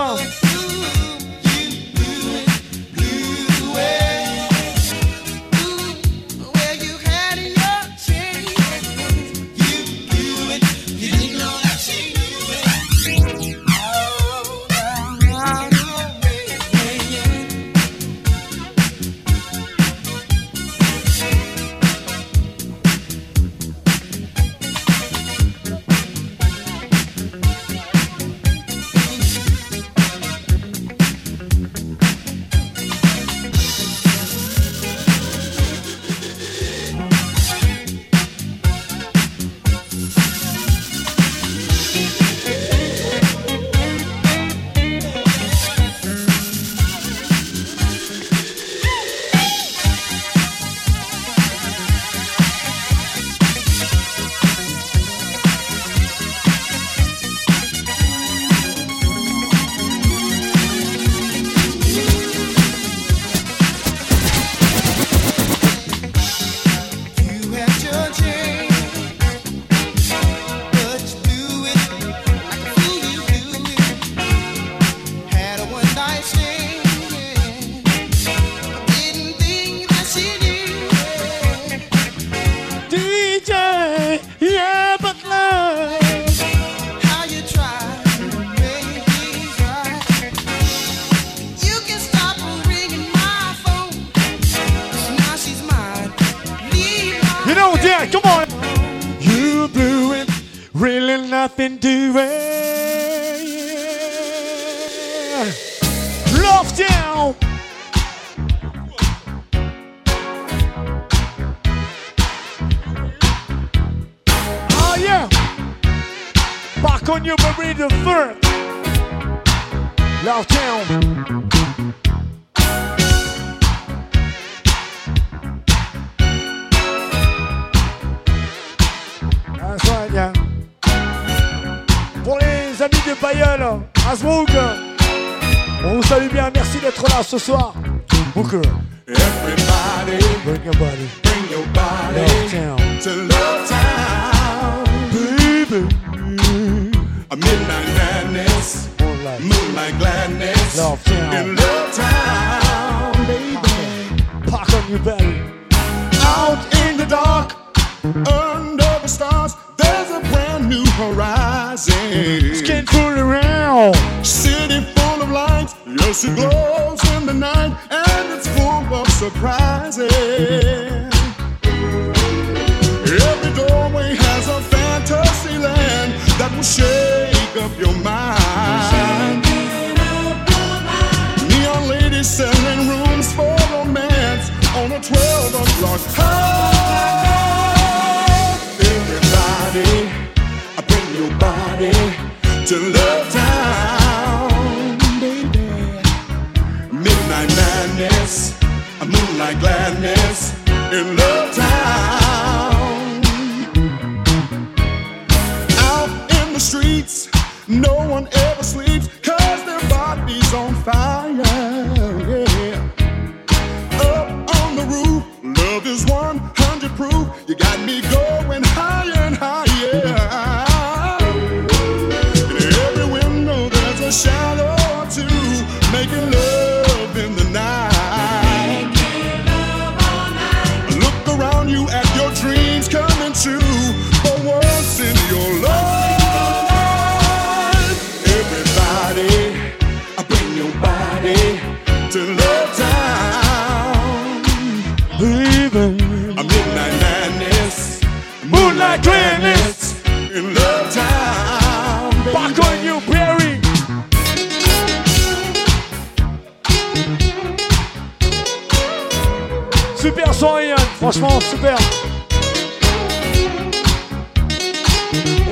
Ce. 137.39 137.72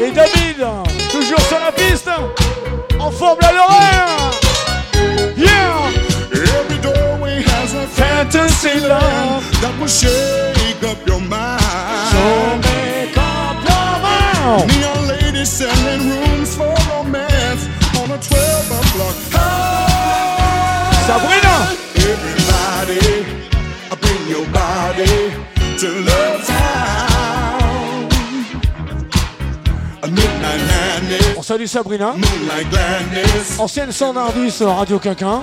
Et 0.03 0.11
David, 0.13 0.65
toujours 1.11 1.41
sur 1.41 1.59
la 1.59 1.71
piste. 1.73 2.09
En 2.99 3.11
forme 3.11 3.39
la 3.43 3.53
Lorraine. 3.53 4.31
Yeah. 5.37 5.91
Every 6.33 6.79
doorway 6.79 7.43
has 7.43 7.75
a 7.75 7.87
fantasy 7.87 8.81
love 8.81 9.45
that 9.61 9.79
will 9.79 9.89
shake 9.89 10.83
up 10.85 11.07
your 11.07 11.21
mind. 11.21 11.61
So 12.13 12.23
make 12.65 13.17
up 13.19 13.57
your 13.69 13.93
mind. 14.01 14.73
Neon 14.73 15.07
ladies 15.07 15.51
selling 15.51 16.09
rooms 16.09 16.57
for 16.57 16.75
romance 16.95 17.69
on 17.99 18.11
a 18.11 18.19
12 18.19 18.71
o'clock. 18.81 19.17
Sabrina. 21.07 21.77
Everybody, 21.97 23.27
bring 24.01 24.29
your 24.29 24.47
body 24.49 25.60
salue 31.51 31.67
Sabrina. 31.67 32.15
Ancienne 33.59 33.91
standardiste 33.91 34.63
Radio 34.65 35.01
Quinquin. 35.01 35.41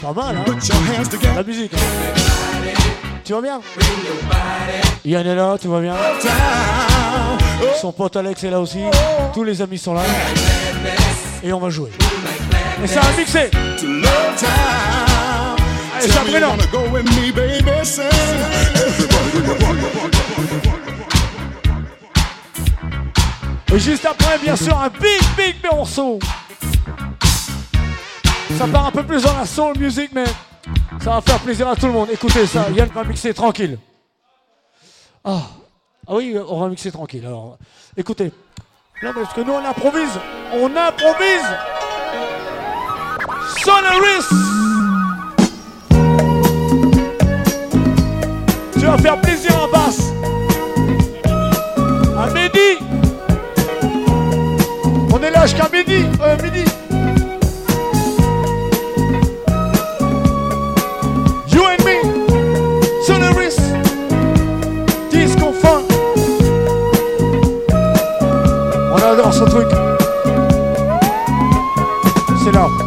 Pas 0.00 0.12
mal, 0.12 0.36
hein. 0.36 0.44
La 1.34 1.42
musique. 1.42 1.72
hein. 1.74 1.78
Tu 3.24 3.32
vas 3.32 3.40
bien? 3.40 3.60
Yann 5.04 5.26
est 5.26 5.34
là, 5.34 5.56
tu 5.60 5.66
vas 5.66 5.80
bien 5.80 5.96
Son 7.80 7.90
pote 7.90 8.14
Alex 8.14 8.44
est 8.44 8.50
là 8.50 8.60
aussi. 8.60 8.78
Tous 9.34 9.42
les 9.42 9.60
amis 9.60 9.78
sont 9.78 9.92
là. 9.94 10.02
Et 11.42 11.52
on 11.52 11.58
va 11.58 11.68
jouer. 11.70 11.90
Et 12.84 12.86
ça 12.86 13.00
va 13.00 13.10
mixer. 13.18 13.50
Allez, 15.98 16.12
Sabrina. 16.12 16.50
Et 23.72 23.78
juste 23.78 24.06
après, 24.06 24.38
bien 24.38 24.56
sûr, 24.56 24.78
un 24.78 24.88
big, 24.88 25.20
big 25.36 25.56
morceau. 25.70 26.18
Ça 28.56 28.66
part 28.68 28.86
un 28.86 28.90
peu 28.90 29.02
plus 29.02 29.22
dans 29.22 29.36
la 29.36 29.44
soul 29.44 29.76
music, 29.78 30.10
mais 30.14 30.24
ça 31.00 31.10
va 31.10 31.20
faire 31.20 31.38
plaisir 31.40 31.68
à 31.68 31.76
tout 31.76 31.86
le 31.86 31.92
monde. 31.92 32.08
Écoutez 32.12 32.46
ça, 32.46 32.66
Yann 32.70 32.88
va 32.88 33.04
mixer 33.04 33.34
tranquille. 33.34 33.78
Ah, 35.24 35.42
ah 36.06 36.14
oui, 36.14 36.36
on 36.48 36.60
va 36.60 36.68
mixer 36.68 36.92
tranquille. 36.92 37.26
Alors, 37.26 37.58
écoutez. 37.96 38.32
Non, 39.02 39.12
parce 39.12 39.34
que 39.34 39.40
nous, 39.42 39.52
on 39.52 39.64
improvise. 39.64 40.18
On 40.54 40.74
improvise. 40.74 41.44
Solaris. 43.62 44.28
Tu 48.72 48.86
vas 48.86 48.98
faire 48.98 49.20
plaisir 49.20 49.60
en 49.60 49.68
basse. 49.68 50.15
Jusqu'à 55.46 55.68
midi. 55.72 56.04
Euh, 56.20 56.36
midi. 56.42 56.64
You 61.48 61.62
and 61.64 61.84
me. 61.84 62.00
Solaris. 63.06 63.56
Disco 65.10 65.52
funk. 65.52 65.84
On 68.92 68.96
adore 68.96 69.32
ce 69.32 69.44
truc. 69.44 69.68
C'est 72.44 72.52
là. 72.52 72.85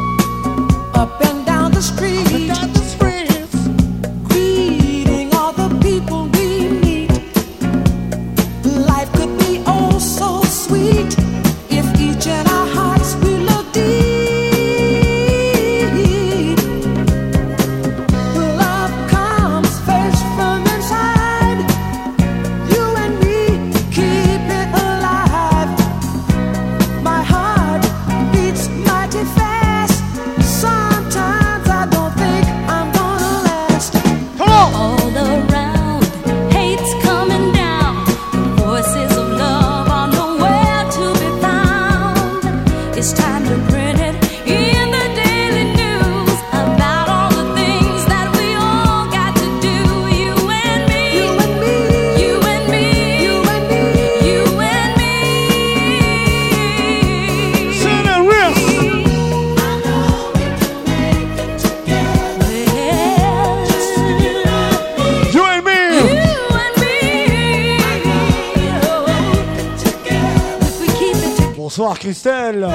Christelle. 72.09 72.65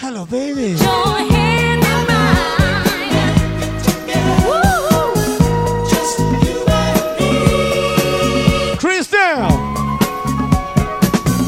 Hello 0.00 0.24
baby. 0.24 0.76
Christelle. 8.78 9.46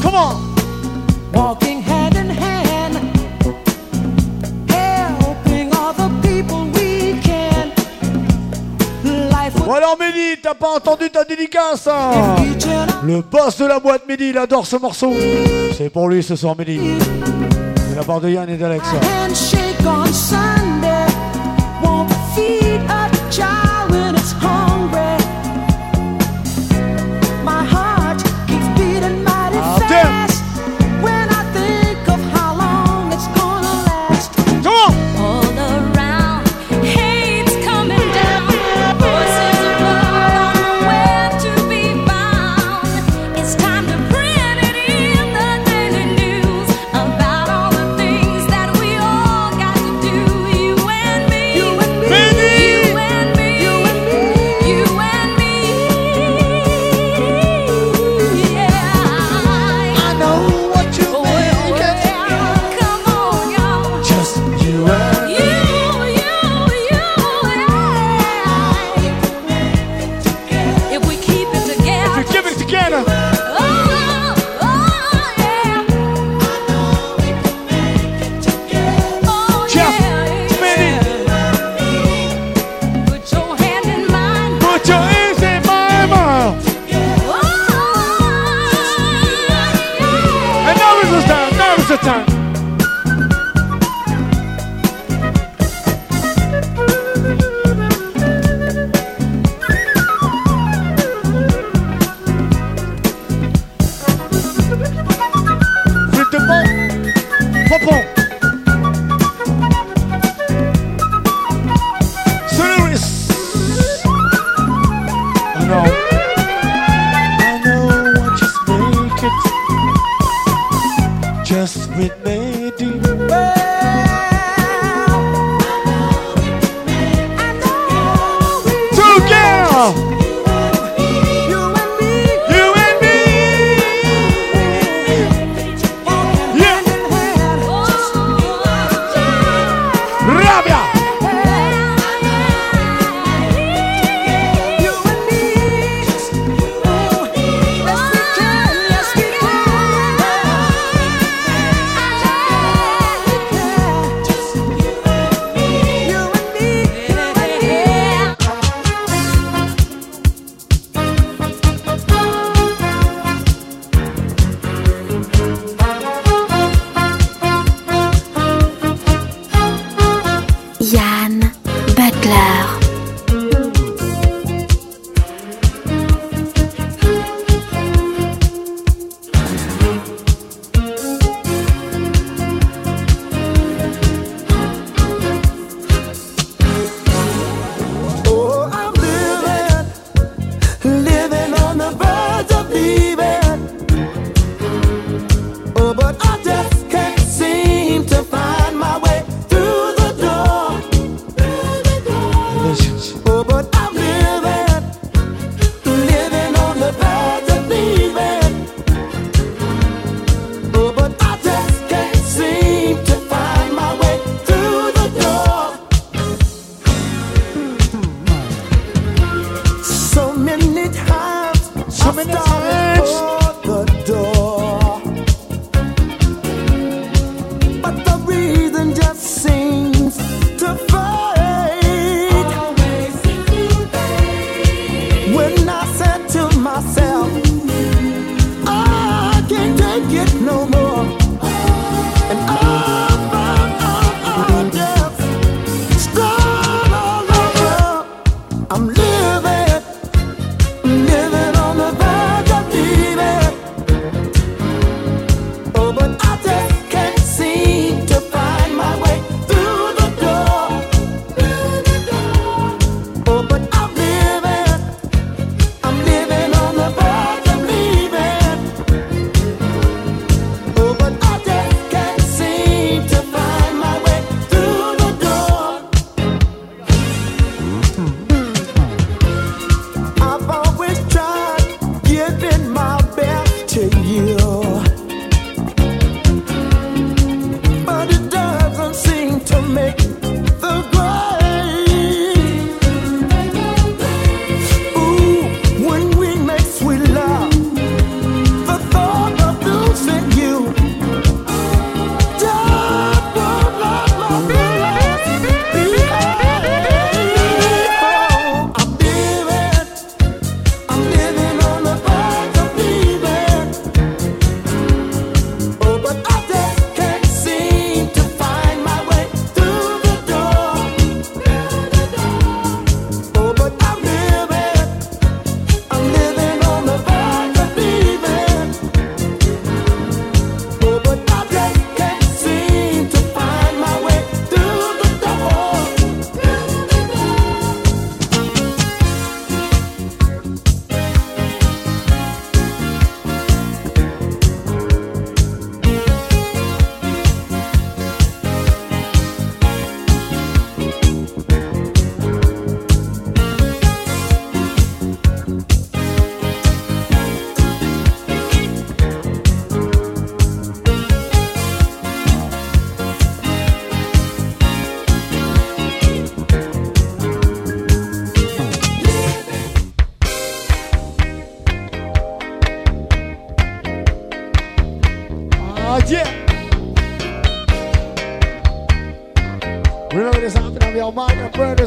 Come. 0.03 0.53
Walking 1.33 1.81
hand 1.81 2.15
in 2.15 2.29
hand, 2.29 2.95
helping 4.69 5.73
all 5.75 5.93
the 5.93 6.09
people 6.21 6.65
we 6.75 7.19
can. 7.23 7.71
Life. 9.31 9.53
Voilà, 9.65 9.95
Mélie, 9.99 10.39
t'as 10.43 10.53
pas 10.53 10.75
entendu 10.75 11.09
ta 11.09 11.23
dédicace. 11.23 11.87
Hein. 11.87 12.35
Le 13.03 13.21
boss 13.21 13.57
de 13.57 13.65
la 13.65 13.79
boîte 13.79 14.07
Midi, 14.07 14.29
il 14.29 14.37
adore 14.37 14.65
ce 14.65 14.77
morceau. 14.77 15.13
C'est 15.77 15.89
pour 15.89 16.07
lui 16.09 16.23
ce 16.23 16.35
soir 16.35 16.55
Midi. 16.57 16.77
De 16.77 17.95
la 17.95 18.03
part 18.03 18.21
de 18.21 18.29
Yann 18.29 18.49
et 18.49 18.57
d'Alex. 18.57 18.83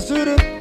Zulu. 0.01 0.58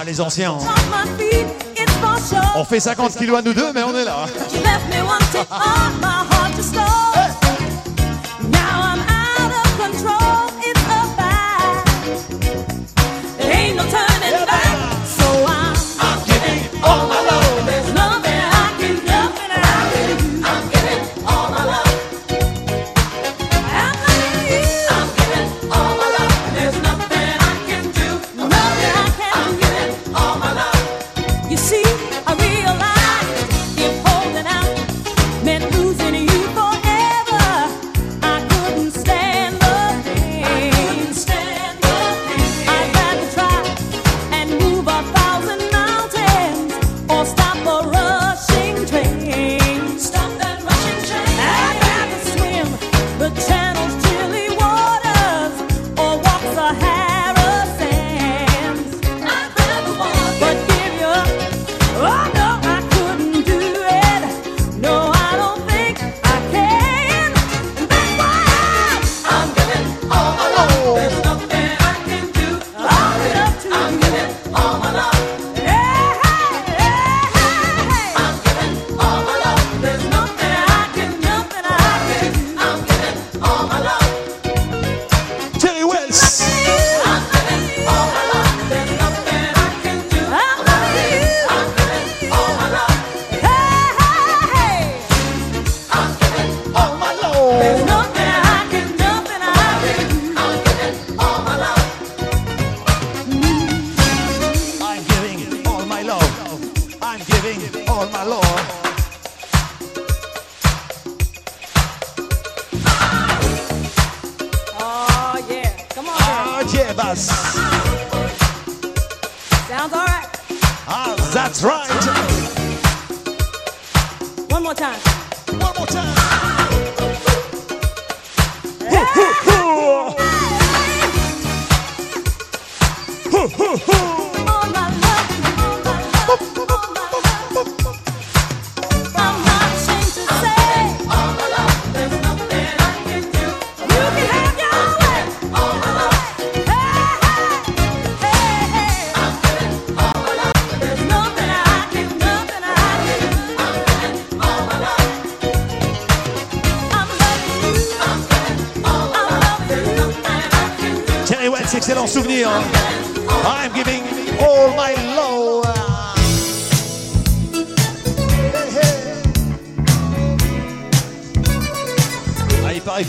Ah, 0.00 0.04
les 0.04 0.20
anciens. 0.20 0.52
Hein. 0.52 0.74
On, 2.54 2.60
on 2.60 2.64
fait 2.64 2.78
50 2.78 3.16
kilos 3.16 3.36
à 3.36 3.42
nous 3.42 3.52
deux, 3.52 3.72
mais 3.72 3.82
on 3.82 3.92
est 3.96 4.04
là. 4.04 4.26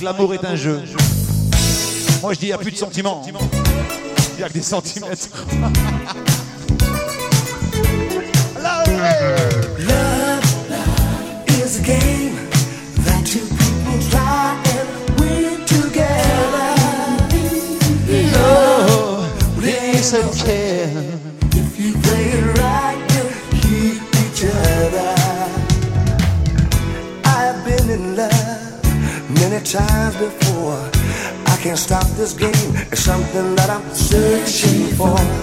l'amour 0.02 0.34
est 0.34 0.46
un 0.46 0.56
jeu. 0.56 0.82
Moi 2.22 2.34
je 2.34 2.40
dis, 2.40 2.46
il 2.46 2.50
n'y 2.50 2.54
a 2.54 2.58
plus 2.58 2.72
de 2.72 2.78
sentiments. 2.78 3.22
Il 3.26 4.38
n'y 4.38 4.44
a 4.44 4.48
que 4.48 4.54
des 4.54 4.62
centimètres. 4.62 5.28
stop 31.90 32.06
this 32.18 32.34
game 32.34 32.54
It's 32.92 33.02
something 33.02 33.56
that 33.56 33.70
I'm 33.72 33.96
searching 33.96 34.96
for. 34.96 35.39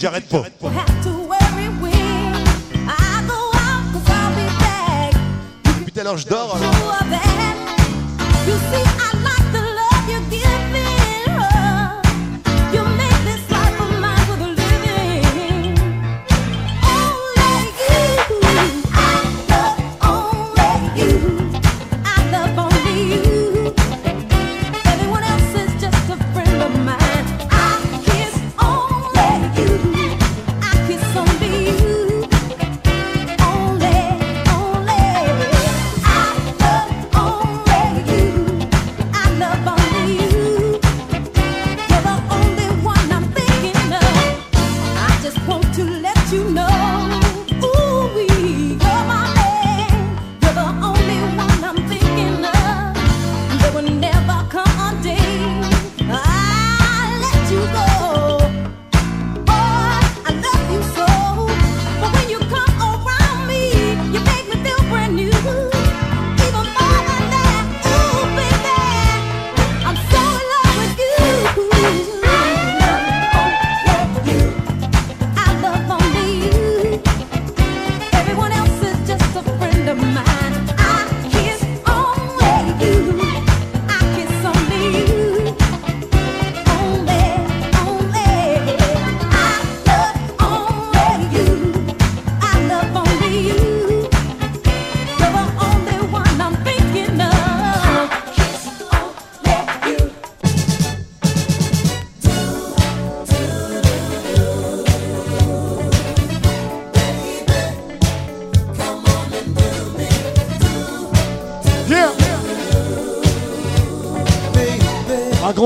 j'arrête 0.00 0.26
pas. 0.28 0.44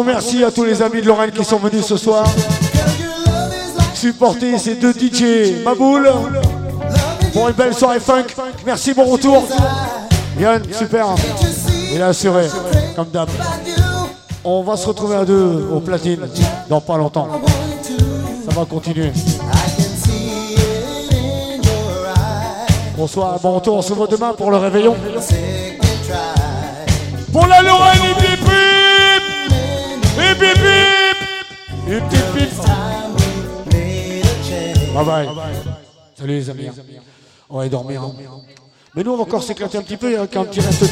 merci 0.03 0.43
à 0.43 0.51
tous 0.51 0.65
les 0.65 0.83
amis 0.83 1.01
de 1.01 1.07
Lorraine 1.07 1.31
qui 1.31 1.45
sont 1.45 1.59
venus 1.59 1.85
ce 1.85 1.97
soir. 1.97 2.27
Supporter 3.95 4.59
ces 4.59 4.75
deux 4.75 4.93
DJ 4.93 5.63
Maboul 5.65 6.11
pour 7.33 7.49
une 7.49 7.55
belle 7.55 7.75
soirée 7.75 8.01
funk. 8.01 8.25
Merci, 8.67 8.93
bon 8.95 9.05
retour. 9.05 9.47
Yann, 10.41 10.63
super. 10.73 11.07
Il 11.93 12.03
a 12.03 12.09
assuré, 12.09 12.47
comme 12.97 13.09
d'hab. 13.09 13.29
On 14.43 14.63
va 14.63 14.77
se 14.77 14.87
retrouver 14.87 15.17
à 15.17 15.25
deux 15.25 15.69
au 15.73 15.81
platine 15.81 16.21
dans 16.69 16.81
pas 16.81 16.97
longtemps. 16.97 17.29
Ça 17.83 18.59
va 18.59 18.65
continuer. 18.65 19.13
Bonsoir, 22.97 23.39
bon 23.41 23.55
retour, 23.55 23.77
on 23.77 23.83
se 23.83 23.93
voit 23.93 24.07
demain 24.07 24.33
pour 24.37 24.51
le 24.51 24.57
réveillon. 24.57 24.97
Pour 27.33 27.47
la 27.47 27.63
Lorraine 27.63 27.94
Une 31.95 32.01
petite. 32.09 32.59
Bye 34.93 35.05
bye. 35.05 35.29
Salut 36.19 36.33
les 36.33 36.51
amis. 36.51 36.69
On 37.49 37.59
va 37.59 37.69
dormir. 37.69 38.03
Hein. 38.03 38.15
Mais 38.97 39.05
nous, 39.05 39.13
on 39.13 39.17
va 39.17 39.23
encore 39.23 39.45
s'éclater 39.45 39.79
un 39.79 39.83
petit 39.83 39.97
peu. 39.97 40.11
Il 40.11 40.15
y 40.15 40.17
a 40.17 40.23
encore 40.23 40.43
un 40.43 40.47
petit 40.47 40.61
reste, 40.61 40.85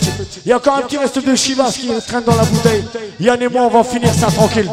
il 0.44 0.48
y 0.48 0.52
a 0.52 0.56
encore 0.58 0.76
un 0.76 0.82
petit 0.82 0.98
reste 0.98 1.24
de 1.24 1.34
Chivas 1.34 1.72
qui 1.72 1.88
traîne 2.06 2.22
dans 2.22 2.36
la 2.36 2.44
bouteille. 2.44 2.84
Yann 3.18 3.42
et 3.42 3.48
moi, 3.48 3.62
on 3.62 3.68
va 3.70 3.82
finir 3.82 4.14
ça 4.14 4.28
tranquille. 4.28 4.70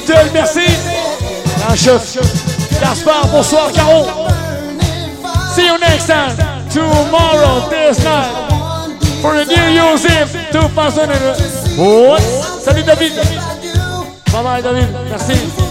Abdel, 0.00 0.30
merci. 0.32 0.66
Un 1.68 1.76
chef. 1.76 2.16
Gaspard, 2.80 3.30
bonsoir, 3.30 3.70
Caron. 3.72 4.06
See 5.54 5.66
you 5.66 5.78
next 5.78 6.06
time. 6.06 6.36
Tomorrow, 6.70 7.68
this 7.68 8.02
night. 8.02 8.32
For 9.20 9.34
the 9.34 9.44
new 9.44 9.68
year's 9.70 10.04
eve, 10.06 10.32
2001. 10.52 12.20
Salut 12.62 12.86
David. 12.86 13.12
Bye 14.32 14.42
bye 14.42 14.62
David, 14.62 14.88
merci. 15.10 15.69